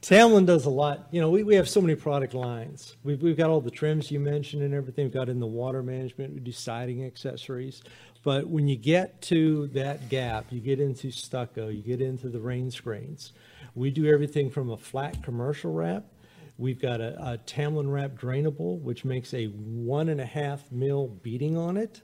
Tamlyn 0.00 0.46
does 0.46 0.64
a 0.64 0.70
lot. 0.70 1.06
You 1.10 1.20
know, 1.20 1.28
we, 1.30 1.42
we 1.42 1.54
have 1.56 1.68
so 1.68 1.82
many 1.82 1.94
product 1.94 2.32
lines. 2.32 2.96
We've, 3.04 3.20
we've 3.22 3.36
got 3.36 3.50
all 3.50 3.60
the 3.60 3.70
trims 3.70 4.10
you 4.10 4.18
mentioned 4.18 4.62
and 4.62 4.72
everything. 4.72 5.04
We've 5.04 5.12
got 5.12 5.28
in 5.28 5.38
the 5.40 5.46
water 5.46 5.82
management, 5.82 6.32
we 6.32 6.40
do 6.40 6.52
siding 6.52 7.04
accessories. 7.04 7.82
But 8.28 8.46
when 8.46 8.68
you 8.68 8.76
get 8.76 9.22
to 9.22 9.68
that 9.68 10.10
gap, 10.10 10.48
you 10.50 10.60
get 10.60 10.80
into 10.80 11.10
stucco, 11.10 11.68
you 11.68 11.80
get 11.80 12.02
into 12.02 12.28
the 12.28 12.40
rain 12.40 12.70
screens. 12.70 13.32
We 13.74 13.90
do 13.90 14.04
everything 14.04 14.50
from 14.50 14.68
a 14.68 14.76
flat 14.76 15.22
commercial 15.22 15.72
wrap. 15.72 16.04
We've 16.58 16.78
got 16.78 17.00
a, 17.00 17.16
a 17.18 17.38
Tamlyn 17.38 17.90
wrap 17.90 18.10
drainable, 18.20 18.82
which 18.82 19.02
makes 19.02 19.32
a 19.32 19.46
one 19.46 20.10
and 20.10 20.20
a 20.20 20.26
half 20.26 20.70
mil 20.70 21.06
beating 21.08 21.56
on 21.56 21.78
it 21.78 22.02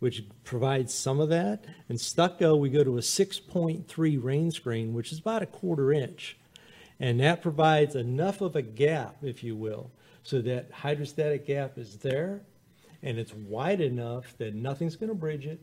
which 0.00 0.24
provides 0.44 0.92
some 0.92 1.20
of 1.20 1.30
that. 1.30 1.64
And 1.88 1.98
stucco, 1.98 2.54
we 2.54 2.68
go 2.68 2.84
to 2.84 2.98
a 2.98 3.00
6.3 3.00 4.22
rain 4.22 4.50
screen, 4.50 4.92
which 4.92 5.10
is 5.10 5.20
about 5.20 5.40
a 5.40 5.46
quarter 5.46 5.90
inch. 5.90 6.36
And 7.00 7.18
that 7.20 7.40
provides 7.40 7.94
enough 7.94 8.42
of 8.42 8.56
a 8.56 8.62
gap, 8.62 9.16
if 9.22 9.42
you 9.42 9.56
will, 9.56 9.90
so 10.22 10.42
that 10.42 10.70
hydrostatic 10.70 11.46
gap 11.46 11.78
is 11.78 11.96
there 11.96 12.42
and 13.02 13.18
it's 13.18 13.34
wide 13.34 13.80
enough 13.80 14.36
that 14.38 14.54
nothing's 14.54 14.96
going 14.96 15.08
to 15.08 15.14
bridge 15.14 15.46
it. 15.46 15.60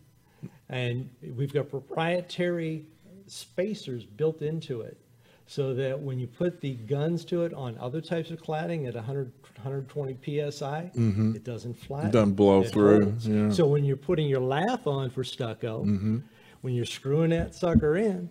And 0.70 1.10
we've 1.36 1.54
got 1.54 1.70
proprietary 1.70 2.86
spacers 3.28 4.06
built 4.06 4.42
into 4.42 4.82
it 4.82 4.98
so 5.48 5.74
that 5.74 6.00
when 6.00 6.20
you 6.20 6.28
put 6.28 6.62
the 6.62 6.76
guns 6.76 7.26
to 7.26 7.44
it 7.44 7.54
on 7.54 7.78
other 7.80 8.02
types 8.02 8.30
of 8.30 8.42
cladding 8.42 8.88
at 8.88 8.94
100, 8.94 9.32
120 9.56 10.52
psi, 10.52 10.92
it 10.94 11.44
doesn't 11.44 11.74
flatten. 11.74 12.10
Mm-hmm. 12.10 12.18
Doesn't 12.18 12.34
blow 12.36 12.62
It 12.62 12.72
through, 12.72 13.00
yeah. 13.00 13.32
Mm-hmm. 13.32 13.52
So 13.52 13.66
when 13.66 13.84
you're 13.84 13.98
putting 13.98 14.28
your 14.28 14.42
lath 14.42 14.86
on 14.86 15.10
for 15.10 15.24
stucco, 15.24 15.84
when 16.62 16.74
you're 16.74 16.86
screwing 16.86 17.32
that 17.32 17.56
sucker 17.56 17.98
in, 17.98 18.30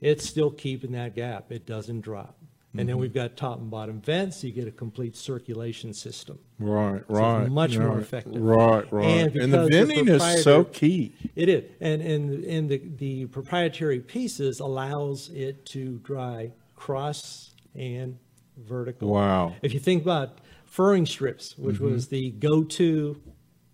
it's 0.00 0.28
still 0.28 0.50
keeping 0.50 0.92
that 0.92 1.14
gap. 1.14 1.52
It 1.52 1.66
doesn't 1.66 2.00
drop. 2.00 2.37
And 2.74 2.80
Mm-hmm. 2.80 2.86
then 2.88 2.98
we've 2.98 3.14
got 3.14 3.36
top 3.36 3.58
and 3.60 3.70
bottom 3.70 4.00
vents, 4.02 4.36
so 4.40 4.46
you 4.46 4.52
get 4.52 4.68
a 4.68 4.70
complete 4.70 5.16
circulation 5.16 5.94
system. 5.94 6.38
Right, 6.58 6.96
it's 6.96 7.08
right. 7.08 7.48
much 7.48 7.78
more 7.78 7.98
effective. 7.98 8.42
Right, 8.42 8.92
right. 8.92 9.04
And 9.06 9.34
And, 9.36 9.52
the 9.52 9.56
because 9.56 9.70
the 9.70 9.84
venting 9.86 10.08
is 10.08 10.42
so 10.44 10.64
key. 10.64 11.14
It 11.34 11.48
is, 11.48 11.64
and 11.80 12.02
and 12.02 12.44
and 12.44 12.68
the 12.68 12.82
the 12.98 13.26
proprietary 13.26 14.00
pieces 14.00 14.60
allows 14.60 15.30
it 15.30 15.64
to 15.66 15.98
dry 16.04 16.52
cross 16.76 17.54
and 17.74 18.18
vertical. 18.58 19.08
Wow. 19.08 19.54
If 19.62 19.72
you 19.72 19.80
think 19.80 20.02
about 20.02 20.38
furring 20.66 21.06
strips, 21.06 21.56
which 21.56 21.76
Mm-hmm. 21.76 21.92
was 21.92 22.08
the 22.08 22.32
go-to, 22.32 23.20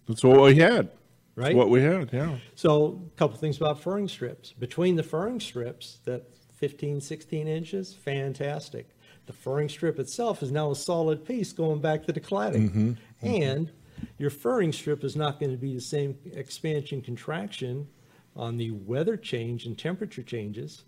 That's 0.07 0.23
what 0.23 0.41
we 0.41 0.55
had. 0.57 0.87
That's 0.87 0.99
Right? 1.37 1.57
what 1.57 1.69
we 1.69 1.83
had, 1.83 2.13
yeah. 2.13 2.37
so 2.55 3.03
a 3.13 3.19
couple 3.19 3.37
things 3.39 3.57
about 3.57 3.81
furring 3.81 4.07
strips. 4.07 4.53
Between 4.53 4.95
the 4.95 5.03
furring 5.03 5.41
strips, 5.41 5.99
that 6.05 6.23
15, 6.65 6.99
16 6.99 7.47
inches, 7.47 7.93
fantastic. 7.93 8.89
The 9.27 9.35
furring 9.35 9.69
strip 9.69 9.99
itself 9.99 10.43
is 10.43 10.51
now 10.51 10.71
a 10.71 10.75
solid 10.75 11.23
piece 11.23 11.53
going 11.53 11.83
back 11.83 12.07
to 12.07 12.13
the 12.13 12.21
cladding. 12.21 12.71
Mm-hmm. 12.71 13.27
And 13.27 13.71
your 14.17 14.31
furring 14.31 14.73
strip 14.73 15.05
is 15.05 15.15
not 15.15 15.39
going 15.39 15.53
to 15.53 15.59
be 15.59 15.75
the 15.75 15.81
same 15.83 16.17
expansion 16.33 17.03
contraction 17.03 17.87
on 18.35 18.57
the 18.57 18.71
weather 18.71 19.19
change 19.19 19.67
and 19.67 19.77
temperature 19.77 20.23
changes. 20.23 20.85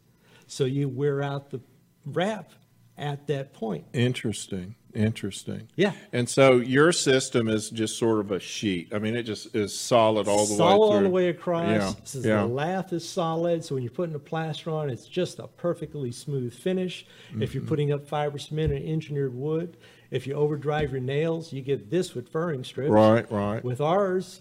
So 0.46 0.64
you 0.64 0.88
wear 0.88 1.22
out 1.22 1.50
the 1.50 1.60
wrap 2.06 2.52
at 2.98 3.26
that 3.26 3.52
point. 3.52 3.84
Interesting, 3.92 4.74
interesting. 4.94 5.68
Yeah. 5.76 5.92
And 6.12 6.28
so 6.28 6.56
your 6.56 6.92
system 6.92 7.48
is 7.48 7.68
just 7.70 7.98
sort 7.98 8.20
of 8.20 8.30
a 8.32 8.40
sheet. 8.40 8.88
I 8.94 8.98
mean, 8.98 9.14
it 9.14 9.24
just 9.24 9.54
is 9.54 9.78
solid 9.78 10.28
all 10.28 10.46
the 10.46 10.52
way 10.52 10.56
solid 10.58 10.94
all 10.96 11.00
the 11.02 11.08
way 11.10 11.28
across. 11.28 11.66
Yeah, 11.68 11.92
Says 12.04 12.24
yeah. 12.24 12.36
The 12.42 12.46
lath 12.46 12.92
is 12.92 13.06
solid, 13.08 13.64
so 13.64 13.74
when 13.74 13.82
you're 13.84 13.90
putting 13.92 14.14
a 14.14 14.18
plaster 14.20 14.70
on, 14.70 14.88
it's 14.90 15.06
just 15.06 15.38
a 15.38 15.46
perfectly 15.46 16.10
smooth 16.12 16.54
finish. 16.54 17.06
If 17.06 17.34
Mm-hmm. 17.50 17.58
you're 17.58 17.66
putting 17.66 17.92
up 17.92 18.06
fiber 18.06 18.38
cement 18.38 18.72
or 18.72 18.76
engineered 18.76 19.34
wood, 19.34 19.76
if 20.10 20.26
you 20.26 20.34
overdrive 20.34 20.92
your 20.92 21.00
nails, 21.00 21.52
you 21.52 21.62
get 21.62 21.90
this 21.90 22.14
with 22.14 22.30
furring 22.30 22.64
strips. 22.64 22.90
Right, 22.90 23.30
right. 23.30 23.62
With 23.64 23.80
ours, 23.80 24.40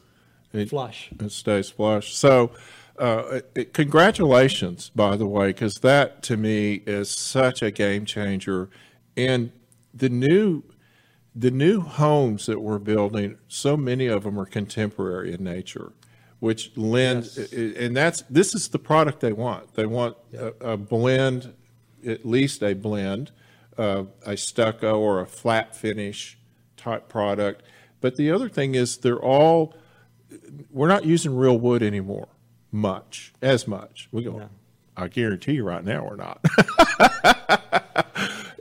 It- 0.53 0.69
flush. 0.69 1.09
It 1.19 1.31
stays 1.31 1.69
flush. 1.69 2.13
So, 2.15 2.51
uh, 2.97 3.41
congratulations, 3.73 4.89
by 4.95 5.17
the 5.17 5.27
way, 5.27 5.47
because 5.47 5.75
that 5.75 6.23
to 6.23 6.37
me 6.37 6.81
is 6.85 7.09
such 7.09 7.61
a 7.61 7.71
game 7.71 8.05
changer. 8.05 8.69
And 9.17 9.51
the 9.93 10.09
new, 10.09 10.63
the 11.35 11.51
new 11.51 11.81
homes 11.81 12.45
that 12.45 12.61
we're 12.61 12.79
building, 12.79 13.37
so 13.47 13.75
many 13.75 14.07
of 14.07 14.23
them 14.23 14.39
are 14.39 14.45
contemporary 14.45 15.33
in 15.33 15.43
nature, 15.43 15.91
which 16.39 16.75
lends, 16.77 17.37
and 17.37 17.95
that's 17.95 18.21
this 18.29 18.55
is 18.55 18.69
the 18.69 18.79
product 18.79 19.19
they 19.19 19.33
want. 19.33 19.73
They 19.73 19.85
want 19.85 20.15
a, 20.33 20.73
a 20.73 20.77
blend, 20.77 21.53
at 22.07 22.25
least 22.25 22.63
a 22.63 22.73
blend, 22.73 23.31
uh, 23.77 24.05
a 24.25 24.37
stucco 24.37 24.99
or 24.99 25.19
a 25.19 25.27
flat 25.27 25.75
finish 25.75 26.37
type 26.77 27.09
product. 27.09 27.63
But 27.99 28.15
the 28.15 28.31
other 28.31 28.47
thing 28.47 28.75
is 28.75 28.97
they're 28.97 29.19
all 29.19 29.73
we're 30.71 30.87
not 30.87 31.05
using 31.05 31.35
real 31.35 31.57
wood 31.57 31.81
anymore 31.81 32.27
much 32.75 33.33
as 33.41 33.67
much. 33.67 34.09
We 34.11 34.23
go 34.23 34.37
No. 34.37 34.49
i 34.97 35.07
guarantee 35.07 35.53
you 35.53 35.63
right 35.63 35.83
now 35.83 36.05
we're 36.09 36.17
not. 36.17 36.43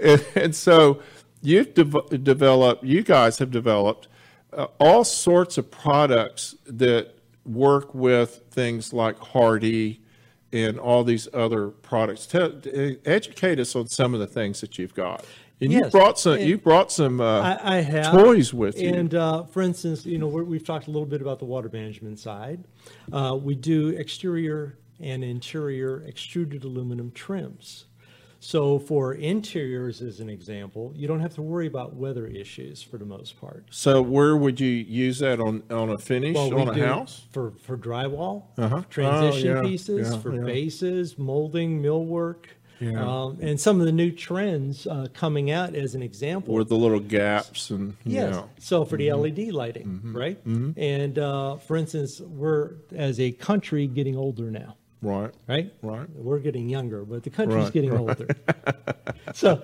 And, 0.03 0.23
and 0.35 0.55
so 0.55 1.01
you've 1.41 1.73
dev- 1.73 2.23
developed 2.23 2.85
you 2.85 3.03
guys 3.03 3.39
have 3.39 3.51
developed 3.51 4.07
uh, 4.53 4.67
all 4.79 5.03
sorts 5.03 5.57
of 5.57 5.71
products 5.71 6.55
that 6.67 7.15
work 7.47 7.95
with 7.95 8.43
things 8.51 8.93
like 8.93 9.17
Hardie 9.19 10.01
and 10.53 10.79
all 10.79 11.05
these 11.05 11.27
other 11.33 11.69
products. 11.69 12.27
Tell, 12.27 12.53
educate 13.07 13.59
us 13.59 13.75
on 13.75 13.87
some 13.87 14.13
of 14.13 14.21
the 14.21 14.27
things 14.27 14.61
that 14.61 14.79
you've 14.79 14.95
got 14.95 15.25
and 15.61 15.73
you 15.73 15.85
brought 15.91 16.19
some 16.19 16.35
and- 16.35 16.49
you 16.49 16.59
brought 16.59 16.91
some 16.93 17.21
uh, 17.21 17.41
I, 17.41 17.77
I 17.79 17.81
have 17.81 18.13
toys 18.13 18.53
with 18.53 18.81
you. 18.81 18.93
And 18.93 19.15
uh, 19.15 19.45
for 19.45 19.63
instance, 19.63 20.05
you 20.05 20.19
know, 20.19 20.27
we're, 20.29 20.45
we've 20.45 20.65
talked 20.65 20.87
a 20.89 20.91
little 20.91 21.07
bit 21.07 21.21
about 21.23 21.39
the 21.39 21.45
water 21.45 21.71
management 21.73 22.19
side. 22.19 22.65
Uh, 23.13 23.39
we 23.41 23.55
do 23.55 23.89
exterior 23.91 24.79
and 25.01 25.25
interior 25.25 26.03
extruded 26.07 26.65
aluminum 26.65 27.11
trims. 27.13 27.87
So 28.41 28.79
for 28.79 29.15
interiors, 29.15 30.03
as 30.03 30.21
an 30.21 30.29
example, 30.29 30.93
you 30.95 31.09
don't 31.09 31.21
have 31.21 31.35
to 31.37 31.43
worry 31.43 31.67
about 31.67 31.95
weather 31.97 32.27
issues 32.27 32.83
for 32.83 32.99
the 32.99 33.07
most 33.07 33.41
part. 33.41 33.65
So 33.71 34.03
where 34.03 34.37
would 34.37 34.61
you 34.61 34.69
use 34.69 35.19
that 35.21 35.41
on 35.41 35.63
on 35.71 35.89
a 35.89 35.97
finish 35.97 36.35
Well, 36.35 36.61
on 36.61 36.79
a 36.79 36.87
house? 36.87 37.25
for 37.33 37.53
for 37.63 37.79
drywall, 37.79 38.43
Uh-huh. 38.59 38.83
transition 38.91 39.49
Oh, 39.49 39.55
yeah, 39.63 39.63
pieces, 39.63 40.11
yeah, 40.13 40.19
for 40.19 40.35
yeah. 40.35 40.43
bases, 40.43 41.17
molding, 41.19 41.81
millwork. 41.83 42.45
Yeah. 42.93 43.23
Um, 43.25 43.39
and 43.41 43.59
some 43.61 43.81
of 43.81 43.87
the 43.87 43.93
new 43.93 44.11
trends 44.11 44.87
uh, 44.87 45.07
coming 45.15 45.51
out 45.51 45.75
as 45.75 45.95
an 45.95 46.03
example 46.03 46.55
With 46.55 46.69
the 46.69 46.77
little 46.77 47.01
gaps 47.01 47.71
and 47.71 47.97
Yes. 48.05 48.35
yeah. 48.35 48.43
So 48.59 48.85
for 48.85 48.97
the 48.97 49.09
Mm-hmm. 49.09 49.47
LED 49.47 49.53
lighting, 49.55 50.01
right? 50.15 50.39
And 50.47 51.19
uh, 51.19 51.57
for 51.57 51.77
instance, 51.77 52.21
we're 52.21 52.73
as 52.95 53.21
a 53.21 53.33
country 53.33 53.87
getting 53.87 54.17
older 54.17 54.51
now. 54.51 54.77
Right. 55.03 55.33
right? 55.47 55.73
Right. 55.83 56.09
We're 56.15 56.39
getting 56.39 56.69
younger, 56.69 57.05
but 57.05 57.23
the 57.25 57.31
country's 57.31 57.65
Right, 57.65 57.73
getting 57.73 57.93
older. 57.93 58.27
so 59.35 59.63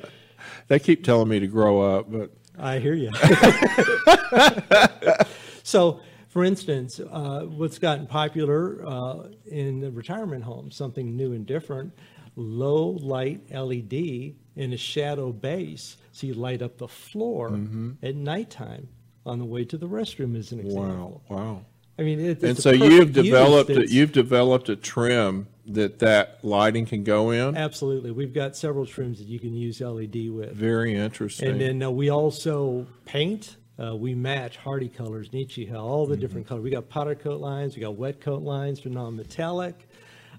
They 0.68 0.78
keep 0.78 1.02
telling 1.04 1.28
me 1.28 1.40
to 1.40 1.46
grow 1.46 1.80
up, 1.80 2.10
but 2.12 2.30
I 2.58 2.78
hear 2.78 2.92
you. 2.94 3.10
so, 5.62 6.00
for 6.28 6.44
instance, 6.44 7.00
uh, 7.00 7.42
what's 7.46 7.78
gotten 7.78 8.06
popular 8.06 8.84
uh, 8.86 9.28
in 9.46 9.80
the 9.80 9.90
retirement 9.90 10.44
home, 10.44 10.70
something 10.70 11.16
new 11.16 11.32
and 11.32 11.46
different, 11.46 11.92
low 12.40 12.88
light 13.00 13.40
LED 13.50 14.34
in 14.56 14.72
a 14.72 14.76
shadow 14.76 15.32
base, 15.32 15.96
so 16.12 16.26
you 16.26 16.34
light 16.34 16.62
up 16.62 16.78
the 16.78 16.88
floor 16.88 17.50
Mm-hmm. 17.50 17.90
at 18.02 18.14
nighttime 18.16 18.88
on 19.26 19.38
the 19.38 19.44
way 19.44 19.64
to 19.64 19.76
the 19.78 19.86
restroom, 19.88 20.36
as 20.36 20.52
an 20.52 20.58
wow, 20.64 20.82
example. 20.82 21.22
wow. 21.28 21.64
I 21.98 22.02
mean, 22.02 22.18
it, 22.20 22.42
And 22.42 22.58
a 22.58 22.60
so 22.62 22.70
you've 22.70 23.12
developed 23.12 23.70
a, 23.70 23.86
you've 23.86 24.12
developed 24.12 24.68
a 24.70 24.76
trim 24.76 25.46
that 25.66 25.98
that 25.98 26.38
lighting 26.42 26.86
can 26.86 27.04
go 27.04 27.30
in. 27.30 27.56
absolutely. 27.56 28.10
We've 28.10 28.32
got 28.32 28.56
several 28.56 28.86
trims 28.86 29.18
that 29.18 29.26
you 29.28 29.38
can 29.38 29.54
use 29.54 29.80
LED 29.82 30.30
with. 30.30 30.52
Very 30.52 30.94
interesting. 30.96 31.48
And 31.50 31.60
then 31.60 31.82
uh, 31.82 31.90
we 31.90 32.10
also 32.10 32.86
paint. 33.04 33.56
Uh, 33.78 33.94
we 33.96 34.14
match 34.14 34.58
Hardie 34.58 34.92
colors, 34.94 35.30
Nichiha, 35.30 35.74
all 35.74 36.06
the 36.06 36.16
different 36.16 36.46
colors. 36.46 36.62
We 36.64 36.70
got 36.70 36.88
powder 36.90 37.14
coat 37.14 37.40
lines, 37.40 37.76
we 37.76 37.80
got 37.82 37.96
wet 37.96 38.20
coat 38.20 38.42
lines 38.42 38.80
for 38.80 38.88
non-metallic. 38.90 39.88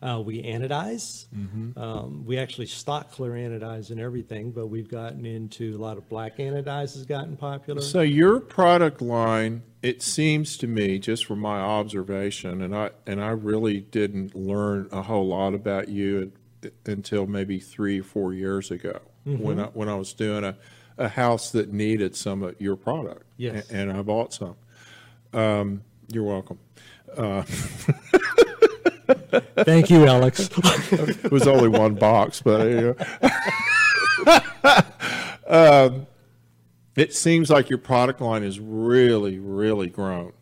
Uh, 0.02 0.20
we 0.20 0.42
anodize. 0.42 1.26
Um, 1.78 2.24
we 2.26 2.40
actually 2.40 2.66
stock 2.66 3.12
clear 3.12 3.34
anodize 3.34 3.92
and 3.92 4.00
everything, 4.00 4.50
but 4.52 4.66
we've 4.68 4.90
gotten 4.90 5.26
into 5.28 5.76
a 5.76 5.80
lot 5.80 5.98
of 5.98 6.10
black 6.10 6.38
anodize 6.38 6.96
has 6.96 7.06
gotten 7.06 7.38
popular. 7.38 7.82
So 7.82 8.02
your 8.02 8.40
product 8.40 9.00
line, 9.02 9.62
it 9.84 10.02
seems 10.02 10.58
to 10.58 10.66
me, 10.68 10.98
just 10.98 11.26
from 11.26 11.38
my 11.40 11.60
observation, 11.60 12.62
and 12.64 12.76
I 12.76 12.90
and 13.06 13.22
I 13.24 13.30
really 13.30 13.80
didn't 13.82 14.34
learn 14.36 14.90
a 14.92 15.04
whole 15.04 15.28
lot 15.28 15.54
about 15.54 15.88
you 15.90 16.32
until 16.86 17.28
maybe 17.28 17.60
three 17.60 18.00
or 18.00 18.04
four 18.04 18.34
years 18.34 18.72
ago 18.72 19.00
when 19.26 19.60
I 19.60 19.66
when 19.66 19.88
I 19.88 19.94
was 19.96 20.14
doing 20.14 20.44
a, 20.44 20.56
a 20.98 21.10
house 21.10 21.52
that 21.52 21.72
needed 21.72 22.16
some 22.16 22.42
of 22.42 22.60
your 22.60 22.76
product. 22.76 23.24
Yes. 23.38 23.70
A- 23.70 23.76
and 23.76 23.92
I 23.92 24.02
bought 24.02 24.34
some. 24.34 24.56
Um, 25.32 25.84
you're 26.08 26.24
welcome. 26.24 26.58
Thank 29.66 29.90
you, 29.90 30.06
Alex. 30.08 30.50
It 30.52 31.32
was 31.32 31.48
only 31.48 31.70
one 31.70 31.96
box, 31.96 32.42
but 32.42 32.68
you 32.68 32.96
know. 34.26 34.82
um, 35.48 36.08
it 36.96 37.14
seems 37.14 37.50
like 37.50 37.70
your 37.70 37.80
product 37.80 38.22
line 38.22 38.44
is 38.44 38.60
really, 38.60 39.40
really 39.40 39.90
grown 39.90 40.34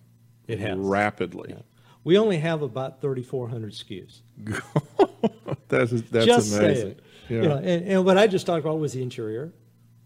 It 0.48 0.60
has. 0.60 0.78
rapidly. 0.78 1.56
we 2.04 2.18
only 2.18 2.38
have 2.40 2.62
about 2.62 3.02
3,400 3.02 3.72
SKUs. 3.74 4.22
That's 5.70 5.92
that's 6.10 6.26
just 6.26 6.58
amazing. 6.58 6.96
Yeah. 7.30 7.42
You 7.42 7.48
know, 7.50 7.58
and, 7.58 7.88
and 7.88 8.06
what 8.06 8.18
I 8.18 8.26
just 8.26 8.48
talked 8.48 8.66
about 8.66 8.80
was 8.80 8.94
the 8.94 9.04
interior. 9.04 9.54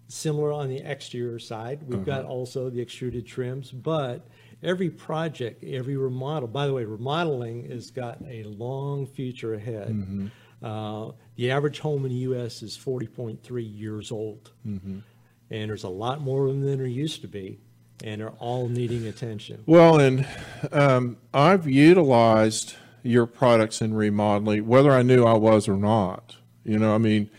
Similar 0.09 0.51
on 0.51 0.67
the 0.67 0.79
exterior 0.79 1.39
side, 1.39 1.83
we've 1.87 1.99
Uh-huh. 1.99 2.03
got 2.21 2.25
also 2.25 2.69
the 2.69 2.81
extruded 2.81 3.25
trims, 3.25 3.71
but 3.71 4.27
every 4.63 4.89
project, 4.89 5.63
every 5.63 5.97
remodel. 5.97 6.47
By 6.47 6.67
the 6.67 6.73
way, 6.73 6.85
remodeling 6.85 7.69
has 7.69 7.91
got 7.91 8.19
a 8.27 8.43
long 8.45 9.05
future 9.05 9.53
ahead. 9.53 9.89
Mm-hmm. 9.89 10.27
Uh, 10.65 11.11
the 11.35 11.51
average 11.51 11.79
home 11.79 12.05
in 12.05 12.11
the 12.11 12.17
U.S. 12.19 12.61
is 12.63 12.77
40.3 12.77 13.39
years 13.79 14.11
old, 14.11 14.51
Mm-hmm. 14.65 14.99
and 15.51 15.69
there's 15.69 15.83
a 15.83 15.89
lot 15.89 16.21
more 16.21 16.47
of 16.47 16.53
them 16.53 16.61
than 16.61 16.77
there 16.77 16.87
used 16.87 17.21
to 17.21 17.27
be, 17.27 17.59
and 18.03 18.21
they're 18.21 18.29
all 18.31 18.69
needing 18.69 19.05
attention. 19.07 19.63
Well, 19.65 19.99
and 19.99 20.25
um, 20.71 21.17
I've 21.33 21.67
utilized 21.67 22.75
your 23.03 23.25
products 23.25 23.81
in 23.81 23.93
remodeling, 23.93 24.65
whether 24.65 24.91
I 24.91 25.01
knew 25.03 25.25
I 25.25 25.33
was 25.33 25.67
or 25.67 25.75
not. 25.75 26.37
You 26.63 26.79
know, 26.79 26.95
I 26.95 26.97
mean, 26.97 27.29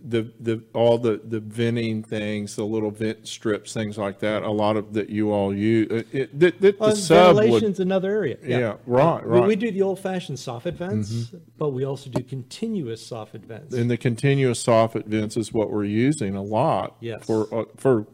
the 0.00 0.30
the 0.38 0.62
all 0.74 0.96
the 0.98 1.20
the 1.24 1.40
venting 1.40 2.04
things, 2.04 2.54
the 2.56 2.64
little 2.64 2.90
vent 2.90 3.26
strips, 3.26 3.72
things 3.74 3.98
like 3.98 4.20
that. 4.20 4.42
A 4.42 4.50
lot 4.50 4.76
of 4.76 4.92
that 4.94 5.10
you 5.10 5.32
all 5.32 5.52
use. 5.54 5.88
It, 5.90 6.06
it, 6.12 6.38
that, 6.40 6.60
that 6.60 6.78
the 6.78 6.84
Uh, 6.84 6.94
sub 6.94 7.36
would. 7.36 7.80
another 7.80 8.10
area. 8.10 8.36
Yeah, 8.44 8.76
right, 8.86 9.26
We- 9.26 9.40
We, 9.40 9.56
do 9.56 9.70
the 9.72 9.82
old-fashioned 9.82 10.38
soffit 10.38 10.74
vents, 10.74 11.32
but 11.56 11.70
we 11.70 11.84
also 11.84 12.10
do 12.10 12.22
continuous 12.22 13.08
soffit 13.08 13.44
vents. 13.44 13.74
And 13.74 13.90
the 13.90 13.96
continuous 13.96 14.62
soffit 14.64 15.06
vents 15.06 15.36
is 15.36 15.52
what 15.52 15.70
we're 15.72 15.84
using 15.84 16.36
a 16.36 16.42
lot 16.42 16.96
Yes. 17.00 17.24
for 17.24 17.52
uh, 17.52 17.64
for 17.76 18.06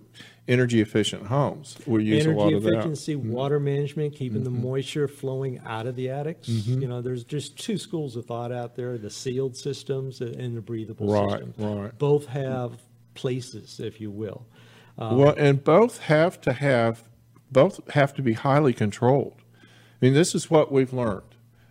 energy 0.47 0.81
efficient 0.81 1.27
homes. 1.27 1.77
We 1.87 2.05
use 2.05 2.27
a 2.27 2.31
lot 2.31 2.49
Energy 2.49 2.57
of 2.57 2.63
that. 2.65 2.69
Mm-hmm. 2.71 2.79
efficiency, 2.81 3.17
water 3.17 3.59
management, 3.59 4.15
keeping 4.15 4.45
the 4.45 4.51
moisture 4.51 5.09
flowing 5.09 5.61
out 5.65 5.87
of 5.87 5.97
the 5.97 6.11
attics. 6.11 6.49
Mm-hmm. 6.49 6.83
You 6.83 6.89
know, 6.89 7.01
there's 7.01 7.25
just 7.25 7.59
two 7.59 7.79
schools 7.79 8.17
of 8.17 8.27
thought 8.27 8.53
out 8.53 8.77
there: 8.77 8.99
the 8.99 9.11
sealed 9.11 9.57
systems 9.57 10.21
and 10.21 10.57
the 10.57 10.61
breathable 10.61 11.07
Right, 11.13 11.31
system. 11.45 11.55
right. 11.59 11.99
Both 11.99 12.27
have 12.27 12.73
places, 13.15 13.81
if 13.81 14.01
you 14.01 14.11
will. 14.11 14.47
well, 14.99 15.35
and 15.39 15.63
both 15.65 15.99
have 16.03 16.41
to 16.43 16.53
have 16.53 17.05
both 17.51 17.81
have 17.93 18.13
to 18.15 18.23
be 18.23 18.33
highly 18.35 18.73
controlled. 18.73 19.37
I 20.03 20.07
mean, 20.07 20.15
this 20.15 20.35
is 20.35 20.51
what 20.51 20.71
we've 20.73 20.93
learned. 20.93 21.23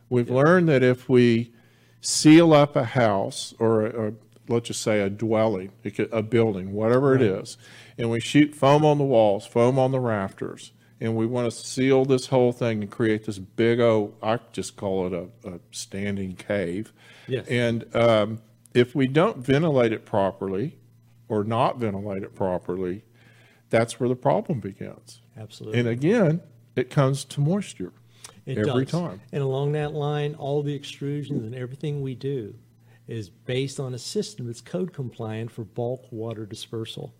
We've 0.09 0.29
learned 0.29 0.69
that 0.69 0.81
if 0.83 1.09
we 1.09 1.51
seal 2.01 2.53
up 2.53 2.75
a 2.75 2.83
house 2.83 3.53
or, 3.59 3.85
a, 3.85 3.89
or 3.89 4.13
let's 4.47 4.67
just 4.67 4.81
say 4.81 5.01
a 5.01 5.09
dwelling, 5.09 5.71
a 6.11 6.21
building, 6.23 6.71
whatever 6.73 7.15
it 7.15 7.21
is, 7.21 7.57
and 7.97 8.09
we 8.09 8.19
shoot 8.19 8.55
foam 8.55 8.85
on 8.85 8.97
the 8.97 9.03
walls, 9.03 9.45
foam 9.45 9.77
on 9.77 9.91
the 9.91 9.99
rafters, 9.99 10.71
and 10.99 11.15
we 11.15 11.25
want 11.25 11.51
to 11.51 11.57
seal 11.57 12.05
this 12.05 12.27
whole 12.27 12.51
thing 12.51 12.81
and 12.81 12.91
create 12.91 13.25
this 13.25 13.39
big 13.39 13.79
old, 13.79 14.15
I 14.21 14.39
just 14.51 14.77
call 14.77 15.07
it 15.07 15.13
a, 15.13 15.49
a 15.49 15.59
standing 15.71 16.35
cave. 16.35 16.93
Yes. 17.27 17.47
And 17.47 17.93
um, 17.95 18.41
if 18.73 18.95
we 18.95 19.07
don't 19.07 19.37
ventilate 19.37 19.91
it 19.91 20.05
properly 20.05 20.77
or 21.27 21.43
not 21.43 21.77
ventilate 21.77 22.23
it 22.23 22.35
properly, 22.35 23.03
that's 23.69 23.99
where 23.99 24.07
the 24.09 24.15
problem 24.15 24.59
begins. 24.59 25.21
Absolutely. 25.37 25.79
And 25.79 25.89
again, 25.89 26.41
it 26.75 26.89
comes 26.89 27.25
to 27.25 27.41
moisture 27.41 27.91
It 28.45 28.57
every 28.57 28.85
does. 28.85 28.91
time. 28.91 29.21
And 29.31 29.43
along 29.43 29.73
that 29.73 29.93
line, 29.93 30.35
all 30.35 30.63
the 30.63 30.77
extrusions 30.77 31.43
and 31.43 31.55
everything 31.55 32.01
we 32.01 32.15
do 32.15 32.55
is 33.07 33.29
based 33.29 33.79
on 33.79 33.93
a 33.93 33.97
system 33.97 34.47
that's 34.47 34.61
code 34.61 34.93
compliant 34.93 35.51
for 35.51 35.63
bulk 35.63 36.05
water 36.11 36.45
dispersal. 36.45 37.13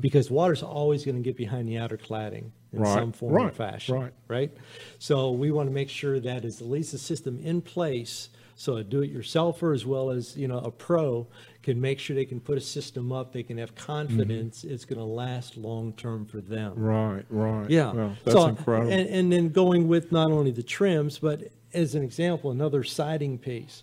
Because 0.00 0.30
water's 0.30 0.62
always 0.62 1.04
going 1.04 1.16
to 1.16 1.22
get 1.22 1.36
behind 1.36 1.68
the 1.68 1.78
outer 1.78 1.96
cladding 1.96 2.50
in 2.72 2.80
Mm-hmm. 2.80 2.82
Right, 2.84 2.94
some 2.94 3.12
form 3.12 3.34
or 3.34 3.50
fashion. 3.50 3.96
right. 3.96 4.12
Right? 4.28 4.56
So 5.00 5.32
we 5.32 5.50
want 5.50 5.68
to 5.68 5.72
make 5.72 5.88
sure 5.88 6.20
that 6.20 6.44
is 6.44 6.60
at 6.60 6.68
least 6.68 6.94
a 6.94 6.98
system 6.98 7.40
in 7.40 7.62
place 7.62 8.28
so 8.60 8.76
a 8.76 8.84
do-it-yourselfer 8.84 9.74
as 9.74 9.86
well 9.86 10.10
as, 10.10 10.36
you 10.36 10.46
know, 10.46 10.58
a 10.58 10.70
pro 10.70 11.26
can 11.62 11.80
make 11.80 11.98
sure 11.98 12.14
they 12.14 12.26
can 12.26 12.40
put 12.40 12.58
a 12.58 12.60
system 12.60 13.10
up, 13.10 13.32
they 13.32 13.42
can 13.42 13.56
have 13.56 13.74
confidence 13.74 14.64
it's 14.64 14.84
going 14.84 14.98
to 14.98 15.04
last 15.04 15.56
long-term 15.56 16.26
for 16.26 16.42
them. 16.42 16.72
Mm-hmm. 16.72 16.84
Right, 16.84 17.24
right. 17.30 17.70
Yeah. 17.70 17.92
Well, 17.92 18.16
that's 18.22 18.36
so, 18.36 18.46
incredible. 18.48 18.92
And, 18.92 19.08
and 19.08 19.32
then 19.32 19.48
going 19.48 19.88
with 19.88 20.12
not 20.12 20.30
only 20.30 20.50
the 20.50 20.62
trims, 20.62 21.18
but 21.18 21.44
as 21.72 21.94
an 21.94 22.02
example, 22.02 22.50
another 22.50 22.84
siding 22.84 23.38
piece. 23.38 23.82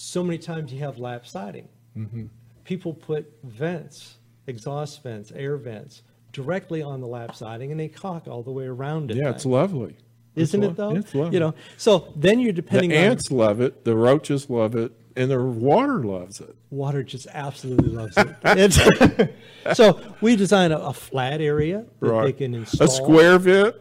So 0.00 0.24
many 0.24 0.38
times 0.38 0.72
you 0.72 0.80
have 0.80 0.98
lap 0.98 1.26
siding. 1.26 1.68
Mm-hmm. 1.96 2.26
People 2.64 2.94
put 2.94 3.30
vents, 3.44 4.16
exhaust 4.46 5.02
vents, 5.02 5.30
air 5.32 5.56
vents 5.58 6.02
directly 6.32 6.80
on 6.80 7.00
the 7.02 7.06
lap 7.06 7.34
siding 7.34 7.70
and 7.70 7.78
they 7.78 7.88
caulk 7.88 8.26
all 8.26 8.42
the 8.42 8.50
way 8.50 8.64
around 8.64 9.10
it. 9.10 9.18
yeah, 9.18 9.28
it's 9.30 9.44
lovely. 9.44 9.96
Isn't 10.36 10.62
It's 10.62 10.72
it 10.72 10.76
though? 10.76 10.96
It's 10.96 11.14
lovely. 11.14 11.34
You 11.34 11.40
know, 11.40 11.54
so 11.76 12.12
then 12.16 12.40
you're 12.40 12.52
the 12.52 12.62
depending 12.62 12.92
on 12.92 12.96
ants 12.98 13.30
love 13.30 13.60
it, 13.60 13.84
the 13.84 13.94
roaches 13.94 14.48
love 14.48 14.74
it, 14.74 14.92
and 15.16 15.30
the 15.30 15.42
water 15.42 16.02
loves 16.02 16.40
it. 16.40 16.54
water 16.70 17.02
just 17.02 17.26
absolutely 17.32 17.90
loves 17.90 18.16
it. 18.16 19.30
So 19.74 20.00
we 20.22 20.34
design 20.36 20.72
a, 20.72 20.78
a 20.78 20.92
flat 20.94 21.42
area 21.42 21.84
that 22.00 22.22
they 22.22 22.32
can 22.32 22.54
install. 22.54 22.86
A 22.86 22.90
square 22.90 23.38
vent. 23.38 23.76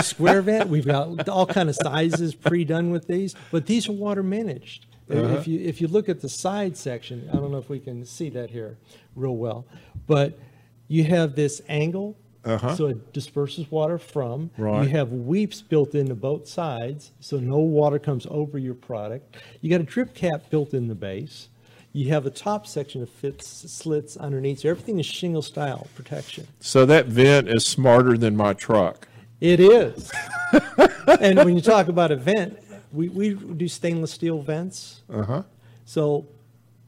square 0.00 0.42
vent. 0.42 0.68
We've 0.68 0.84
got 0.86 1.28
all 1.28 1.46
kind 1.46 1.68
of 1.68 1.76
sizes 1.76 2.34
pre-done 2.34 2.90
with 2.90 3.06
these, 3.06 3.36
but 3.52 3.66
these 3.66 3.88
are 3.88 3.92
water 3.92 4.24
managed. 4.24 4.86
Uh-huh. 5.08 5.36
If 5.36 5.46
you 5.46 5.60
if 5.60 5.80
you 5.80 5.86
look 5.88 6.08
at 6.08 6.20
the 6.20 6.28
side 6.28 6.76
section, 6.76 7.28
I 7.32 7.36
don't 7.36 7.52
know 7.52 7.58
if 7.58 7.68
we 7.68 7.78
can 7.78 8.04
see 8.04 8.28
that 8.30 8.50
here 8.50 8.76
real 9.14 9.36
well, 9.36 9.66
but 10.06 10.38
you 10.88 11.04
have 11.04 11.36
this 11.36 11.62
angle, 11.68 12.16
uh-huh. 12.44 12.74
so 12.74 12.86
it 12.86 13.12
disperses 13.12 13.70
water 13.70 13.98
from. 13.98 14.50
Right. 14.58 14.82
You 14.82 14.88
have 14.90 15.12
weeps 15.12 15.62
built 15.62 15.94
into 15.94 16.14
both 16.14 16.48
sides, 16.48 17.12
so 17.20 17.38
no 17.38 17.58
water 17.58 17.98
comes 17.98 18.26
over 18.30 18.58
your 18.58 18.74
product. 18.74 19.36
You 19.60 19.70
got 19.70 19.80
a 19.80 19.84
drip 19.84 20.14
cap 20.14 20.50
built 20.50 20.74
in 20.74 20.88
the 20.88 20.94
base. 20.94 21.48
You 21.92 22.10
have 22.10 22.26
a 22.26 22.30
top 22.30 22.66
section 22.66 23.02
of 23.02 23.08
fits 23.08 23.46
slits 23.46 24.16
underneath. 24.18 24.60
So 24.60 24.68
everything 24.68 24.98
is 24.98 25.06
shingle 25.06 25.40
style 25.40 25.86
protection. 25.94 26.46
So 26.60 26.84
that 26.84 27.06
vent 27.06 27.48
is 27.48 27.64
smarter 27.64 28.18
than 28.18 28.36
my 28.36 28.52
truck. 28.52 29.08
It 29.40 29.60
is. 29.60 30.12
and 31.20 31.38
when 31.38 31.54
you 31.54 31.62
talk 31.62 31.88
about 31.88 32.10
a 32.10 32.16
vent, 32.16 32.58
we, 32.92 33.08
we 33.08 33.34
do 33.34 33.68
stainless 33.68 34.12
steel 34.12 34.40
vents. 34.42 35.02
Uh 35.12 35.22
huh. 35.22 35.42
So 35.84 36.26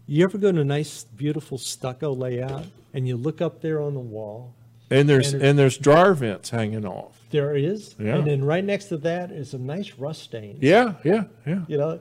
you 0.07 0.25
ever 0.25 0.39
go 0.39 0.51
to 0.53 0.61
a 0.61 0.65
nice, 0.65 1.05
beautiful 1.05 1.59
stucco 1.59 2.13
layout 2.13 2.65
and 2.95 3.07
you 3.07 3.17
look 3.17 3.41
up 3.41 3.61
there 3.61 3.81
on 3.81 3.95
the 3.95 4.01
wall? 4.01 4.55
And 4.91 5.09
there's 5.09 5.35
And- 5.35 5.43
and 5.43 5.59
there's 5.59 5.77
dryer 5.77 6.15
vents 6.15 6.51
hanging 6.51 6.87
off. 6.87 7.21
There 7.31 7.55
is. 7.55 7.95
Yeah. 7.99 8.17
And 8.17 8.27
then 8.27 8.43
right 8.45 8.65
next 8.65 8.87
to 8.87 8.97
that 8.99 9.31
is 9.31 9.53
a 9.53 9.59
nice 9.59 9.93
rust 9.99 10.23
stain. 10.23 10.57
Yeah, 10.63 10.95
yeah, 11.05 11.25
yeah. 11.47 11.61
You 11.69 11.77
know, 11.79 12.01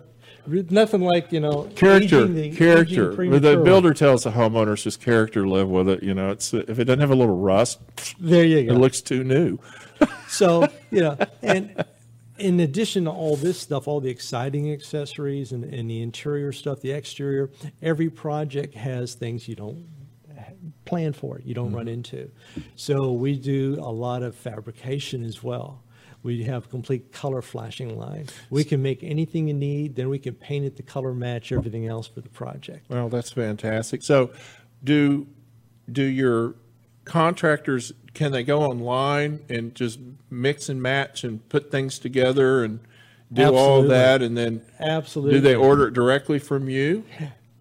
Nothing 0.50 1.02
like 1.02 1.34
you 1.34 1.42
know 1.42 1.64
character, 1.76 2.24
aging 2.24 2.36
the- 2.36 2.56
character. 2.56 3.12
aging 3.22 3.42
the 3.42 3.58
builder 3.58 3.94
tells 3.94 4.24
the 4.24 4.32
homeowners 4.32 4.84
just 4.84 5.02
character 5.02 5.46
live 5.46 5.68
with 5.68 5.90
it. 5.90 6.02
You 6.02 6.14
know, 6.14 6.32
it's 6.32 6.54
if 6.54 6.80
it 6.80 6.86
doesn't 6.86 7.02
have 7.02 7.12
a 7.12 7.16
little 7.16 7.38
rust, 7.38 7.80
There 8.18 8.46
you 8.46 8.64
go 8.66 8.74
it 8.74 8.78
looks 8.78 9.02
too 9.02 9.26
new. 9.26 9.60
So, 10.30 10.68
you 10.92 11.02
know, 11.02 11.18
and 11.42 11.84
in 12.40 12.60
addition 12.60 13.06
to 13.06 13.12
all 13.12 13.36
this 13.36 13.60
stuff, 13.60 13.88
all 13.88 14.00
the 14.00 14.10
exciting 14.10 14.72
accessories 14.72 15.52
and, 15.52 15.64
and 15.64 15.90
the 15.90 16.02
interior 16.02 16.52
stuff, 16.52 16.82
the 16.82 16.92
exterior, 16.92 17.50
every 17.82 18.10
project 18.10 18.76
has 18.76 19.14
things 19.14 19.48
you 19.48 19.56
don't 19.56 19.88
plan 20.86 21.14
for, 21.14 21.42
you 21.44 21.54
don't 21.54 21.72
run 21.74 21.86
mm-hmm. 21.86 21.96
into. 21.96 22.32
So 22.76 23.12
we 23.12 23.38
do 23.38 23.78
a 23.80 23.92
lot 23.92 24.24
of 24.24 24.36
fabrication 24.36 25.24
as 25.24 25.44
well. 25.44 25.84
We 26.24 26.44
have 26.46 26.70
complete 26.70 27.12
color 27.12 27.42
flashing 27.42 27.98
line. 27.98 28.28
We 28.50 28.64
can 28.64 28.82
make 28.82 29.04
anything 29.04 29.48
you 29.48 29.54
need, 29.54 29.96
then 29.96 30.10
we 30.10 30.20
can 30.20 30.34
paint 30.34 30.66
it 30.66 30.76
to 30.78 30.84
color 30.84 31.14
match 31.14 31.52
everything 31.52 31.88
else 31.88 32.08
for 32.08 32.22
the 32.22 32.30
project. 32.30 32.90
Well, 32.90 33.10
that's 33.10 33.32
fantastic. 33.32 34.04
So, 34.04 34.32
do 34.84 35.28
do 35.92 36.04
your 36.04 36.56
contractors 37.08 37.94
can 38.14 38.32
they 38.32 38.44
go 38.44 38.62
online 38.64 39.40
and 39.50 39.74
just 39.74 40.00
mix 40.30 40.70
and 40.70 40.82
match 40.82 41.24
and 41.24 41.48
put 41.50 41.72
things 41.72 42.00
together 42.00 42.64
and 42.64 42.80
do 43.32 43.56
all 43.56 43.84
that, 43.84 44.22
and 44.22 44.38
then 44.38 44.62
Absolutely. 44.80 45.36
do 45.36 45.42
they 45.42 45.56
order 45.56 45.88
it 45.88 45.94
directly 45.94 46.40
from 46.40 46.70
you? 46.70 47.04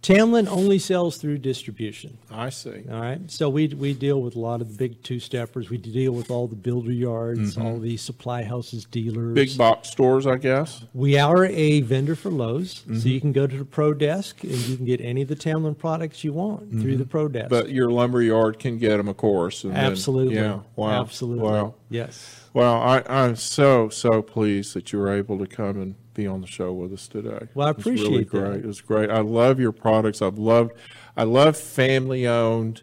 Tamlyn 0.07 0.47
only 0.47 0.79
sells 0.79 1.17
through 1.17 1.39
distribution. 1.39 2.17
I 2.31 2.51
see. 2.51 2.85
All 2.93 3.01
right. 3.01 3.21
So 3.29 3.49
we 3.49 3.67
we 3.69 3.93
deal 3.93 4.23
with 4.23 4.37
a 4.37 4.39
lot 4.39 4.61
of 4.61 4.69
the 4.71 4.75
big 4.79 5.03
two 5.03 5.19
steppers. 5.19 5.69
We 5.69 5.79
deal 5.79 6.13
with 6.13 6.31
all 6.31 6.47
the 6.47 6.55
builder 6.55 6.93
yards, 6.93 7.59
all 7.59 7.81
the 7.81 7.97
supply 7.97 8.45
houses, 8.45 8.85
dealers. 8.85 9.35
Big 9.35 9.59
box 9.59 9.91
stores, 9.91 10.25
I 10.25 10.37
guess. 10.37 10.85
We 10.95 11.19
are 11.19 11.47
a 11.47 11.81
vendor 11.81 12.15
for 12.15 12.31
Lowe's, 12.31 12.67
Mm-hmm. 12.87 12.99
so 13.01 13.09
you 13.09 13.21
can 13.21 13.33
go 13.33 13.49
to 13.49 13.57
the 13.59 13.65
Pro 13.65 13.93
Desk 13.95 14.43
and 14.45 14.53
you 14.53 14.77
can 14.77 14.87
get 14.87 15.01
any 15.01 15.23
of 15.23 15.29
the 15.29 15.35
Tamlyn 15.37 15.77
products 15.77 16.23
you 16.23 16.33
want 16.33 16.71
through 16.81 16.99
the 16.99 17.05
Pro 17.07 17.27
Desk. 17.27 17.47
Mm-hmm. 17.47 17.55
But 17.65 17.71
your 17.71 17.91
lumber 17.91 18.23
yard 18.23 18.59
can 18.61 18.79
get 18.79 18.99
them, 18.99 19.09
of 19.09 19.17
course. 19.17 19.65
and 19.65 19.75
then- 19.75 19.85
absolutely, 19.91 20.37
yeah. 20.37 20.61
Wow. 20.77 21.01
absolutely, 21.01 21.43
Wow. 21.45 21.75
yes. 21.91 22.43
Well, 22.55 22.75
I, 22.81 23.03
I'm 23.09 23.35
so 23.37 23.89
so 23.89 24.23
pleased 24.23 24.75
that 24.75 24.93
you 24.93 24.99
were 25.01 25.13
able 25.13 25.39
to 25.39 25.47
come 25.47 25.81
and 25.83 25.95
be 26.17 26.27
on 26.27 26.41
the 26.41 26.47
show 26.47 26.73
with 26.73 26.93
us 26.93 27.07
today. 27.07 27.47
Well, 27.55 27.69
I 27.69 27.71
It's 27.73 27.85
really 27.87 28.23
appreciate 28.23 28.31
that. 28.31 28.39
great. 28.51 28.65
It 28.65 28.67
was 28.67 28.81
great. 28.81 29.11
I 29.11 29.21
love 29.21 29.61
your 29.61 29.73
products. 29.73 30.23
I've 30.23 30.39
loved, 30.39 30.73
I 31.17 31.25
love 31.25 31.57
family 31.57 32.27
owned 32.27 32.83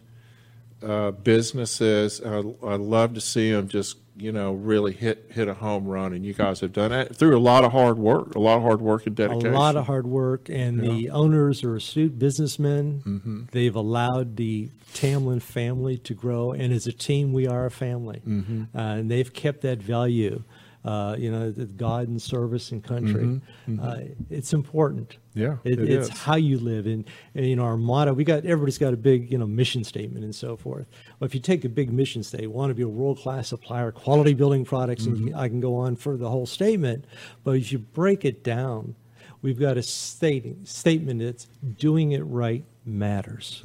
uh, 0.82 1.12
businesses. 1.12 2.22
I, 2.26 2.38
I 2.66 2.76
love 2.76 3.14
to 3.16 3.22
see 3.22 3.52
them 3.52 3.68
just 3.68 3.98
you 4.16 4.32
know 4.32 4.52
really 4.54 4.94
hit 4.94 5.26
hit 5.32 5.48
a 5.48 5.54
home 5.56 5.86
run, 5.88 6.14
and 6.14 6.24
you 6.24 6.34
guys 6.36 6.60
have 6.60 6.72
done 6.72 6.92
that 6.92 7.16
through 7.16 7.36
a 7.36 7.40
lot 7.40 7.64
of 7.64 7.72
hard 7.72 7.98
work, 7.98 8.36
a 8.36 8.40
lot 8.40 8.58
of 8.58 8.62
hard 8.62 8.80
work 8.82 9.08
and 9.08 9.16
dedication. 9.16 9.54
A 9.56 9.60
lot 9.60 9.76
of 9.76 9.88
hard 9.88 10.06
work, 10.06 10.50
and 10.50 10.80
the 10.80 11.10
owners 11.10 11.64
are 11.64 11.76
astute 11.76 12.20
businessmen. 12.20 13.02
Mm-hmm. 13.06 13.42
They've 13.52 13.76
allowed 13.76 14.36
the 14.36 14.70
Tamlyn 14.94 15.42
family 15.42 15.98
to 16.00 16.14
grow, 16.14 16.52
and 16.52 16.72
as 16.72 16.86
a 16.86 16.92
team, 16.92 17.34
we 17.34 17.48
are 17.48 17.66
a 17.66 17.72
family, 17.72 18.22
Mm-hmm. 18.28 18.78
uh, 18.78 18.96
and 18.98 19.10
they've 19.10 19.34
kept 19.34 19.62
that 19.62 19.80
value. 19.82 20.44
Uh, 20.86 21.16
you 21.18 21.32
know, 21.32 21.50
the 21.50 21.64
God 21.66 22.10
and 22.10 22.22
service 22.22 22.72
and 22.74 22.84
country. 22.84 23.40
Uh, 23.82 24.00
it's 24.30 24.52
important. 24.52 25.18
Mm-hmm. 25.34 25.40
Yeah, 25.40 25.56
it, 25.64 25.80
it 25.80 25.90
it's 25.90 26.10
is. 26.10 26.18
how 26.18 26.36
you 26.36 26.60
live, 26.60 26.86
and, 26.88 27.06
and 27.36 27.46
you 27.46 27.56
know 27.56 27.64
our 27.64 27.78
motto. 27.78 28.12
We 28.14 28.26
got 28.26 28.44
everybody's 28.46 28.78
got 28.78 28.94
a 28.94 28.98
big 28.98 29.32
you 29.32 29.38
know 29.38 29.48
mission 29.48 29.86
statement 29.86 30.26
and 30.26 30.36
so 30.36 30.58
forth. 30.58 30.86
Well, 31.20 31.26
if 31.26 31.34
you 31.34 31.40
take 31.40 31.64
a 31.64 31.70
big 31.70 31.92
mission 31.94 32.22
statement, 32.22 32.52
want 32.52 32.70
to 32.70 32.74
be 32.76 32.84
a 32.84 32.88
world 32.90 33.18
class 33.20 33.48
supplier, 33.48 33.92
quality 33.94 34.34
building 34.34 34.66
products, 34.66 35.06
Mm-hmm. 35.06 35.28
and 35.28 35.36
I 35.38 35.48
can 35.48 35.62
go 35.62 35.76
on 35.76 35.96
for 35.96 36.18
the 36.18 36.30
whole 36.30 36.46
statement. 36.46 37.06
But 37.46 37.52
if 37.56 37.72
you 37.72 37.80
break 37.80 38.26
it 38.26 38.44
down, 38.44 38.96
we've 39.42 39.60
got 39.60 39.78
a 39.78 39.84
stating, 39.84 40.66
statement 40.66 41.22
that's 41.22 41.48
doing 41.78 42.12
it 42.12 42.22
right 42.24 42.66
matters. 42.86 43.64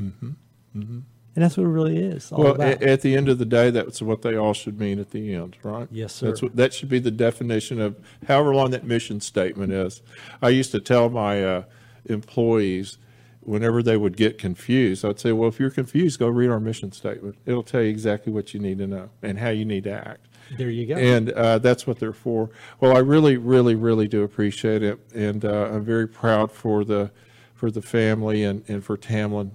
And 1.39 1.45
that's 1.45 1.57
what 1.57 1.67
it 1.67 1.69
really 1.69 1.99
is. 1.99 2.33
All 2.33 2.43
Well, 2.43 2.55
about. 2.57 2.83
at 2.83 3.03
the 3.03 3.15
end 3.15 3.29
of 3.29 3.39
the 3.39 3.45
day, 3.45 3.71
that's 3.71 4.03
what 4.03 4.23
they 4.23 4.35
all 4.35 4.55
should 4.55 4.81
mean 4.81 4.99
at 4.99 5.13
the 5.13 5.33
end, 5.35 5.57
right? 5.63 5.87
Yes, 5.89 6.19
That's 6.19 6.41
sir. 6.41 6.47
what, 6.47 6.57
that 6.57 6.75
should 6.75 6.89
be 6.89 6.99
the 6.99 7.13
definition 7.13 7.81
of 7.81 7.95
however 8.27 8.53
long 8.57 8.73
that 8.73 8.83
mission 8.83 9.21
statement 9.21 9.73
is. 9.73 10.03
I 10.43 10.49
used 10.49 10.73
to 10.73 10.81
tell 10.81 11.09
my 11.11 11.45
uh, 11.45 11.63
employees 12.07 12.99
whenever 13.41 13.85
they 13.85 13.97
would 13.97 14.17
get 14.17 14.37
confused, 14.37 15.05
I'd 15.05 15.21
say, 15.21 15.31
well, 15.31 15.49
if 15.49 15.61
you're 15.61 15.71
confused, 15.71 16.19
go 16.19 16.27
read 16.27 16.51
our 16.51 16.59
mission 16.59 16.91
statement. 16.91 17.37
It'll 17.47 17.63
tell 17.63 17.83
you 17.83 17.89
exactly 17.89 18.33
what 18.33 18.53
you 18.53 18.59
need 18.59 18.79
to 18.79 18.89
know 18.89 19.11
and 19.23 19.39
how 19.39 19.51
you 19.51 19.65
need 19.65 19.85
to 19.85 19.93
act. 19.93 20.27
there 20.57 20.71
you 20.71 20.87
go. 20.87 20.97
And 20.97 21.31
uh, 21.31 21.59
that's 21.59 21.87
what 21.87 22.01
they're 22.01 22.13
for. 22.13 22.51
Well, 22.81 22.97
I 22.97 22.99
really, 22.99 23.37
really, 23.37 23.77
really 23.77 24.09
do 24.09 24.25
appreciate 24.25 24.83
it, 24.83 24.99
and 25.15 25.45
uh, 25.45 25.69
I'm 25.73 25.85
very 25.85 26.09
proud 26.09 26.51
for 26.51 26.85
the 26.85 27.13
for 27.55 27.71
the 27.71 27.83
family 27.83 28.43
and, 28.43 28.65
and 28.69 28.85
for 28.85 28.97
Tamlyn. 28.97 29.53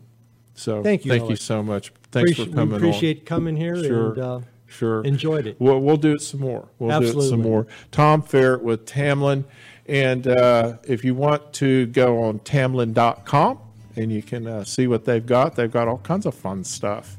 So 0.56 0.84
Thank 0.84 1.06
you, 1.06 1.12
thank 1.12 1.30
you 1.30 1.36
so 1.36 1.64
much. 1.64 1.92
Thanks 2.12 2.32
Appreciate- 2.32 2.50
for 2.50 2.56
coming 2.56 2.70
we 2.70 2.76
on. 2.76 2.82
appreciate 2.90 3.26
coming 3.26 3.56
here 3.56 3.76
Sure. 3.84 4.10
and 4.12 4.20
uh, 4.20 4.40
Sure. 4.68 5.04
enjoyed 5.04 5.46
it. 5.48 5.56
We'll, 5.60 5.80
we'll 5.80 5.98
do 5.98 6.14
it 6.14 6.22
some 6.22 6.40
more. 6.42 6.68
We'll 6.80 7.00
do 7.00 7.20
it 7.20 7.22
some 7.30 7.42
more. 7.42 7.68
Tom 7.92 8.22
Ferret 8.22 8.64
with 8.64 8.86
Tamlyn. 8.86 9.44
And 9.88 10.28
uh, 10.28 10.78
if 10.86 11.04
you 11.04 11.14
want 11.16 11.54
to 11.54 11.88
go 11.88 12.24
on 12.24 12.40
tamlyn.com 12.40 13.60
and 13.96 14.12
you 14.12 14.24
can 14.24 14.48
uh, 14.48 14.64
see 14.64 14.88
what 14.88 15.06
they've 15.06 15.26
got, 15.26 15.56
they've 15.56 15.72
got 15.72 15.88
all 15.88 15.98
kinds 16.00 16.26
of 16.26 16.34
fun 16.34 16.64
stuff. 16.64 17.18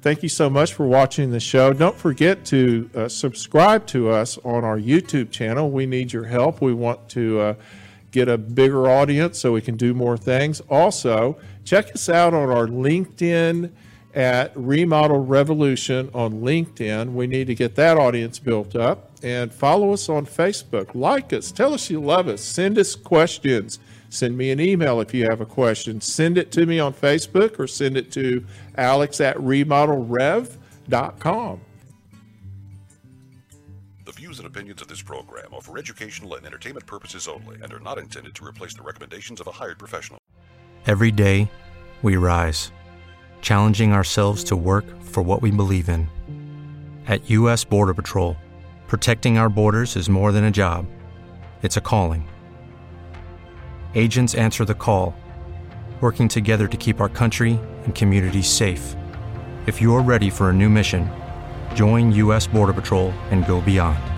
Thank 0.00 0.22
you 0.22 0.28
so 0.28 0.48
much 0.48 0.72
for 0.74 0.86
watching 0.86 1.32
the 1.32 1.40
show. 1.40 1.72
Don't 1.72 1.96
forget 1.96 2.44
to 2.46 2.88
uh, 2.94 3.08
subscribe 3.08 3.86
to 3.88 4.10
us 4.10 4.38
on 4.44 4.64
our 4.64 4.78
YouTube 4.78 5.30
channel. 5.30 5.70
We 5.70 5.86
need 5.86 6.12
your 6.12 6.24
help. 6.24 6.62
We 6.62 6.72
want 6.72 7.08
to 7.10 7.40
uh, 7.40 7.54
get 8.10 8.28
a 8.28 8.38
bigger 8.38 8.88
audience 8.88 9.38
so 9.38 9.52
we 9.52 9.60
can 9.60 9.76
do 9.76 9.94
more 9.94 10.16
things. 10.16 10.60
Also, 10.68 11.38
check 11.64 11.94
us 11.94 12.08
out 12.08 12.34
on 12.34 12.50
our 12.50 12.66
LinkedIn 12.66 13.70
at 14.14 14.52
Remodel 14.56 15.24
Revolution 15.24 16.10
on 16.14 16.40
LinkedIn. 16.40 17.12
We 17.12 17.26
need 17.26 17.48
to 17.48 17.54
get 17.54 17.74
that 17.76 17.98
audience 17.98 18.38
built 18.38 18.74
up. 18.74 19.10
And 19.22 19.52
follow 19.52 19.92
us 19.92 20.08
on 20.08 20.24
Facebook. 20.26 20.94
Like 20.94 21.32
us. 21.32 21.52
Tell 21.52 21.74
us 21.74 21.90
you 21.90 22.00
love 22.00 22.28
us. 22.28 22.42
Send 22.42 22.78
us 22.78 22.94
questions. 22.94 23.78
Send 24.10 24.38
me 24.38 24.50
an 24.50 24.60
email 24.60 25.00
if 25.00 25.12
you 25.12 25.24
have 25.24 25.40
a 25.40 25.46
question. 25.46 26.00
Send 26.00 26.38
it 26.38 26.52
to 26.52 26.64
me 26.66 26.78
on 26.80 26.94
Facebook 26.94 27.58
or 27.58 27.66
send 27.66 27.96
it 27.96 28.12
to 28.12 28.44
alex 28.76 29.20
at 29.20 29.36
remodelrev.com. 29.36 31.60
Views 34.38 34.44
and 34.44 34.56
opinions 34.56 34.80
of 34.80 34.86
this 34.86 35.02
program 35.02 35.52
are 35.52 35.60
for 35.60 35.78
educational 35.78 36.34
and 36.34 36.46
entertainment 36.46 36.86
purposes 36.86 37.26
only 37.26 37.56
and 37.60 37.72
are 37.72 37.80
not 37.80 37.98
intended 37.98 38.36
to 38.36 38.44
replace 38.44 38.72
the 38.72 38.82
recommendations 38.82 39.40
of 39.40 39.48
a 39.48 39.50
hired 39.50 39.80
professional. 39.80 40.20
Every 40.86 41.10
day, 41.10 41.50
we 42.02 42.16
rise, 42.16 42.70
challenging 43.40 43.92
ourselves 43.92 44.44
to 44.44 44.56
work 44.56 44.84
for 45.02 45.24
what 45.24 45.42
we 45.42 45.50
believe 45.50 45.88
in. 45.88 46.08
At 47.08 47.28
U.S. 47.30 47.64
Border 47.64 47.94
Patrol, 47.94 48.36
protecting 48.86 49.38
our 49.38 49.48
borders 49.48 49.96
is 49.96 50.08
more 50.08 50.30
than 50.30 50.44
a 50.44 50.52
job, 50.52 50.86
it's 51.62 51.76
a 51.76 51.80
calling. 51.80 52.28
Agents 53.96 54.36
answer 54.36 54.64
the 54.64 54.74
call, 54.74 55.16
working 56.00 56.28
together 56.28 56.68
to 56.68 56.76
keep 56.76 57.00
our 57.00 57.08
country 57.08 57.58
and 57.84 57.92
communities 57.92 58.48
safe. 58.48 58.94
If 59.66 59.82
you're 59.82 60.02
ready 60.02 60.30
for 60.30 60.50
a 60.50 60.52
new 60.52 60.68
mission, 60.68 61.10
join 61.74 62.12
U.S. 62.12 62.46
Border 62.46 62.72
Patrol 62.72 63.10
and 63.32 63.44
go 63.44 63.60
beyond. 63.60 64.17